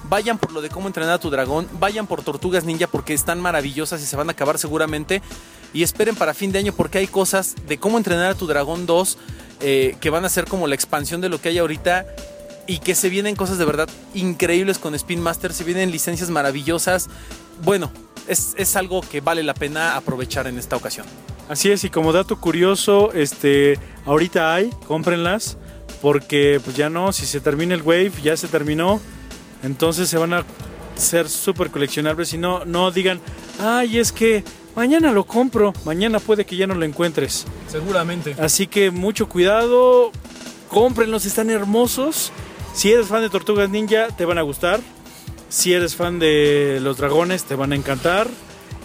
vayan 0.09 0.37
por 0.37 0.51
lo 0.51 0.61
de 0.61 0.69
cómo 0.69 0.87
entrenar 0.87 1.13
a 1.13 1.19
tu 1.19 1.29
dragón, 1.29 1.67
vayan 1.79 2.07
por 2.07 2.21
Tortugas 2.21 2.63
Ninja 2.63 2.87
porque 2.87 3.13
están 3.13 3.41
maravillosas 3.41 4.01
y 4.01 4.05
se 4.05 4.15
van 4.15 4.29
a 4.29 4.33
acabar 4.33 4.57
seguramente. 4.57 5.21
Y 5.73 5.83
esperen 5.83 6.15
para 6.15 6.33
fin 6.33 6.53
de 6.53 6.59
año 6.59 6.73
porque 6.73 6.99
hay 6.99 7.07
cosas 7.07 7.55
de 7.67 7.77
cómo 7.77 7.97
entrenar 7.97 8.31
a 8.31 8.35
tu 8.35 8.47
dragón 8.47 8.85
2 8.85 9.17
eh, 9.61 9.97
que 9.99 10.09
van 10.09 10.23
a 10.23 10.29
ser 10.29 10.45
como 10.45 10.67
la 10.67 10.75
expansión 10.75 11.21
de 11.21 11.27
lo 11.27 11.41
que 11.41 11.49
hay 11.49 11.57
ahorita 11.57 12.05
y 12.67 12.79
que 12.79 12.95
se 12.95 13.09
vienen 13.09 13.35
cosas 13.35 13.57
de 13.57 13.65
verdad 13.65 13.89
increíbles 14.13 14.79
con 14.79 14.95
Spin 14.95 15.21
Master, 15.21 15.53
se 15.53 15.63
vienen 15.63 15.91
licencias 15.91 16.29
maravillosas. 16.29 17.09
Bueno, 17.63 17.91
es, 18.27 18.53
es 18.57 18.75
algo 18.75 19.01
que 19.01 19.21
vale 19.21 19.43
la 19.43 19.53
pena 19.53 19.95
aprovechar 19.95 20.47
en 20.47 20.57
esta 20.57 20.75
ocasión. 20.75 21.05
Así 21.47 21.69
es, 21.69 21.83
y 21.83 21.89
como 21.89 22.11
dato 22.11 22.39
curioso, 22.39 23.13
este, 23.13 23.77
ahorita 24.05 24.55
hay, 24.55 24.71
cómprenlas, 24.87 25.57
porque 26.01 26.59
pues 26.63 26.75
ya 26.75 26.89
no, 26.89 27.13
si 27.13 27.25
se 27.27 27.39
termina 27.39 27.75
el 27.75 27.83
wave, 27.83 28.13
ya 28.23 28.35
se 28.35 28.47
terminó, 28.47 28.99
entonces 29.61 30.09
se 30.09 30.17
van 30.17 30.33
a 30.33 30.43
ser 30.95 31.29
súper 31.29 31.69
coleccionables 31.69 32.33
y 32.33 32.39
no, 32.39 32.65
no 32.65 32.89
digan, 32.89 33.21
ay, 33.59 33.99
es 33.99 34.11
que 34.11 34.43
mañana 34.75 35.11
lo 35.11 35.25
compro, 35.25 35.73
mañana 35.85 36.19
puede 36.19 36.45
que 36.45 36.55
ya 36.55 36.65
no 36.65 36.73
lo 36.73 36.85
encuentres. 36.85 37.45
Seguramente. 37.67 38.35
Así 38.39 38.65
que 38.65 38.89
mucho 38.89 39.29
cuidado, 39.29 40.11
cómprenlos, 40.69 41.25
están 41.25 41.51
hermosos. 41.51 42.31
Si 42.75 42.91
eres 42.91 43.07
fan 43.07 43.21
de 43.21 43.29
Tortugas 43.29 43.69
Ninja, 43.69 44.07
te 44.09 44.25
van 44.25 44.37
a 44.37 44.41
gustar. 44.41 44.81
Si 45.49 45.73
eres 45.73 45.95
fan 45.95 46.19
de 46.19 46.79
los 46.81 46.97
dragones, 46.97 47.45
te 47.45 47.55
van 47.55 47.71
a 47.71 47.75
encantar. 47.75 48.27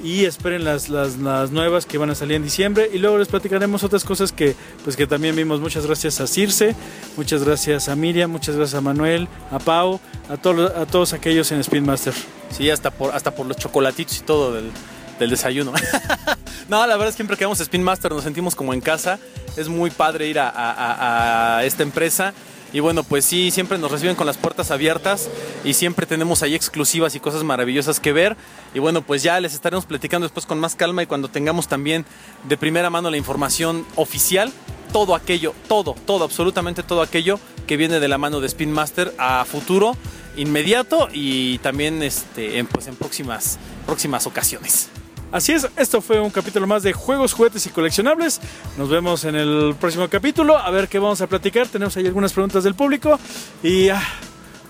Y 0.03 0.24
esperen 0.24 0.64
las, 0.64 0.88
las, 0.88 1.16
las 1.18 1.50
nuevas 1.50 1.85
que 1.85 1.98
van 1.98 2.09
a 2.09 2.14
salir 2.14 2.37
en 2.37 2.42
diciembre. 2.44 2.88
Y 2.94 2.98
luego 2.98 3.18
les 3.18 3.29
platicaremos 3.29 3.83
otras 3.83 4.05
cosas 4.05 4.33
que, 4.33 4.55
pues, 4.85 4.96
que 4.96 5.07
también 5.07 5.37
vimos. 5.37 5.61
Muchas 5.61 5.85
gracias 5.87 6.20
a 6.20 6.26
Circe, 6.26 6.74
muchas 7.16 7.44
gracias 7.44 7.88
a 7.88 7.96
Miriam, 7.96 8.31
muchas 8.31 8.57
gracias 8.57 8.79
a 8.79 8.81
Manuel, 8.81 9.29
a 9.50 9.59
Pau, 9.59 10.00
a, 10.31 10.37
todos 10.38 10.70
a 10.74 10.87
todos 10.87 11.12
aquellos 11.12 11.50
en 11.53 11.61
Spin 11.61 11.85
Master. 11.85 12.14
Sí, 12.50 12.70
hasta 12.70 12.90
por, 12.92 13.14
hasta 13.14 13.35
por 13.35 13.44
los 13.46 13.57
chocolatitos 13.59 14.18
y 14.18 14.22
todo 14.22 14.53
del, 14.55 14.70
del 15.18 15.29
desayuno. 15.31 15.72
no, 16.70 16.87
la 16.87 16.94
verdad 16.94 17.09
es 17.09 17.14
que 17.14 17.18
siempre 17.18 17.37
que 17.37 17.44
vamos 17.44 17.61
a 17.61 17.64
Spin 17.64 17.83
Master 17.83 18.12
nos 18.12 18.22
sentimos 18.24 18.55
como 18.55 18.72
en 18.72 18.81
casa. 18.81 19.18
Es 19.59 19.68
muy 19.68 19.90
padre 19.90 20.29
ir 20.29 20.38
a- 20.38 20.48
a- 20.48 21.59
a 21.59 21.64
esta 21.66 21.83
empresa. 21.83 22.33
Y 22.72 22.80
bueno, 22.80 23.02
pues 23.02 23.24
sí, 23.24 23.50
siempre 23.50 23.78
nos 23.78 23.90
reciben 23.90 24.14
con 24.14 24.26
las 24.26 24.37
puertas 24.37 24.70
abiertas 24.70 25.28
y 25.64 25.74
siempre 25.74 26.06
tenemos 26.06 26.42
ahí 26.42 26.54
exclusivas 26.54 27.14
y 27.14 27.20
cosas 27.20 27.42
maravillosas 27.42 27.98
que 27.98 28.12
ver. 28.12 28.37
Y 28.74 28.78
bueno, 28.78 29.02
pues 29.02 29.22
ya 29.22 29.40
les 29.40 29.54
estaremos 29.54 29.87
platicando 29.87 30.24
después 30.24 30.46
con 30.46 30.61
más 30.61 30.76
calma 30.76 31.02
y 31.02 31.06
cuando 31.06 31.28
tengamos 31.28 31.66
también 31.66 32.04
de 32.48 32.56
primera 32.56 32.88
mano 32.90 33.11
la 33.11 33.16
información 33.16 33.85
oficial, 33.96 34.52
todo 34.92 35.14
aquello, 35.14 35.54
todo, 35.68 35.94
todo, 36.06 36.24
absolutamente 36.24 36.83
todo 36.83 37.02
aquello 37.02 37.40
que 37.66 37.76
viene 37.76 38.00
de 38.00 38.09
la 38.09 38.18
mano 38.18 38.40
de 38.40 38.46
Spin 38.46 38.72
Master 38.72 39.14
a 39.18 39.44
futuro, 39.44 39.96
inmediato 40.37 41.09
y 41.12 41.59
también 41.59 42.02
este, 42.02 42.59
en, 42.59 42.66
pues, 42.66 42.87
en 42.87 42.96
próximas, 42.96 43.59
próximas 43.87 44.26
ocasiones. 44.26 44.90
Así 45.32 45.52
es, 45.52 45.68
esto 45.76 46.00
fue 46.00 46.20
un 46.20 46.30
capítulo 46.30 46.66
más 46.66 46.82
de 46.82 46.92
juegos, 46.92 47.32
juguetes 47.32 47.64
y 47.66 47.70
coleccionables. 47.70 48.40
Nos 48.76 48.88
vemos 48.88 49.24
en 49.24 49.36
el 49.36 49.76
próximo 49.78 50.08
capítulo. 50.08 50.58
A 50.58 50.70
ver 50.70 50.88
qué 50.88 50.98
vamos 50.98 51.20
a 51.20 51.28
platicar. 51.28 51.68
Tenemos 51.68 51.96
ahí 51.96 52.06
algunas 52.06 52.32
preguntas 52.32 52.64
del 52.64 52.74
público. 52.74 53.18
Y 53.62 53.90
ah, 53.90 54.02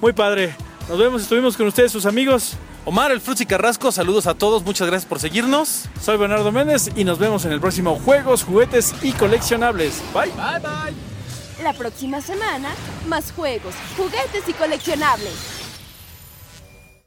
muy 0.00 0.12
padre. 0.12 0.54
Nos 0.88 0.98
vemos, 0.98 1.22
estuvimos 1.22 1.56
con 1.56 1.66
ustedes, 1.66 1.90
sus 1.92 2.04
amigos. 2.04 2.56
Omar, 2.84 3.10
el 3.12 3.20
Fruits 3.20 3.42
y 3.42 3.46
Carrasco, 3.46 3.92
saludos 3.92 4.26
a 4.26 4.34
todos, 4.34 4.64
muchas 4.64 4.88
gracias 4.88 5.08
por 5.08 5.20
seguirnos. 5.20 5.84
Soy 6.00 6.16
Bernardo 6.16 6.50
Méndez 6.50 6.90
y 6.96 7.04
nos 7.04 7.18
vemos 7.18 7.44
en 7.44 7.52
el 7.52 7.60
próximo 7.60 8.00
Juegos, 8.04 8.42
Juguetes 8.42 8.94
y 9.02 9.12
Coleccionables. 9.12 10.02
Bye. 10.14 10.32
Bye 10.32 10.60
bye. 10.60 11.62
La 11.62 11.74
próxima 11.74 12.22
semana, 12.22 12.70
más 13.06 13.32
juegos, 13.32 13.74
juguetes 13.96 14.48
y 14.48 14.52
coleccionables. 14.54 15.69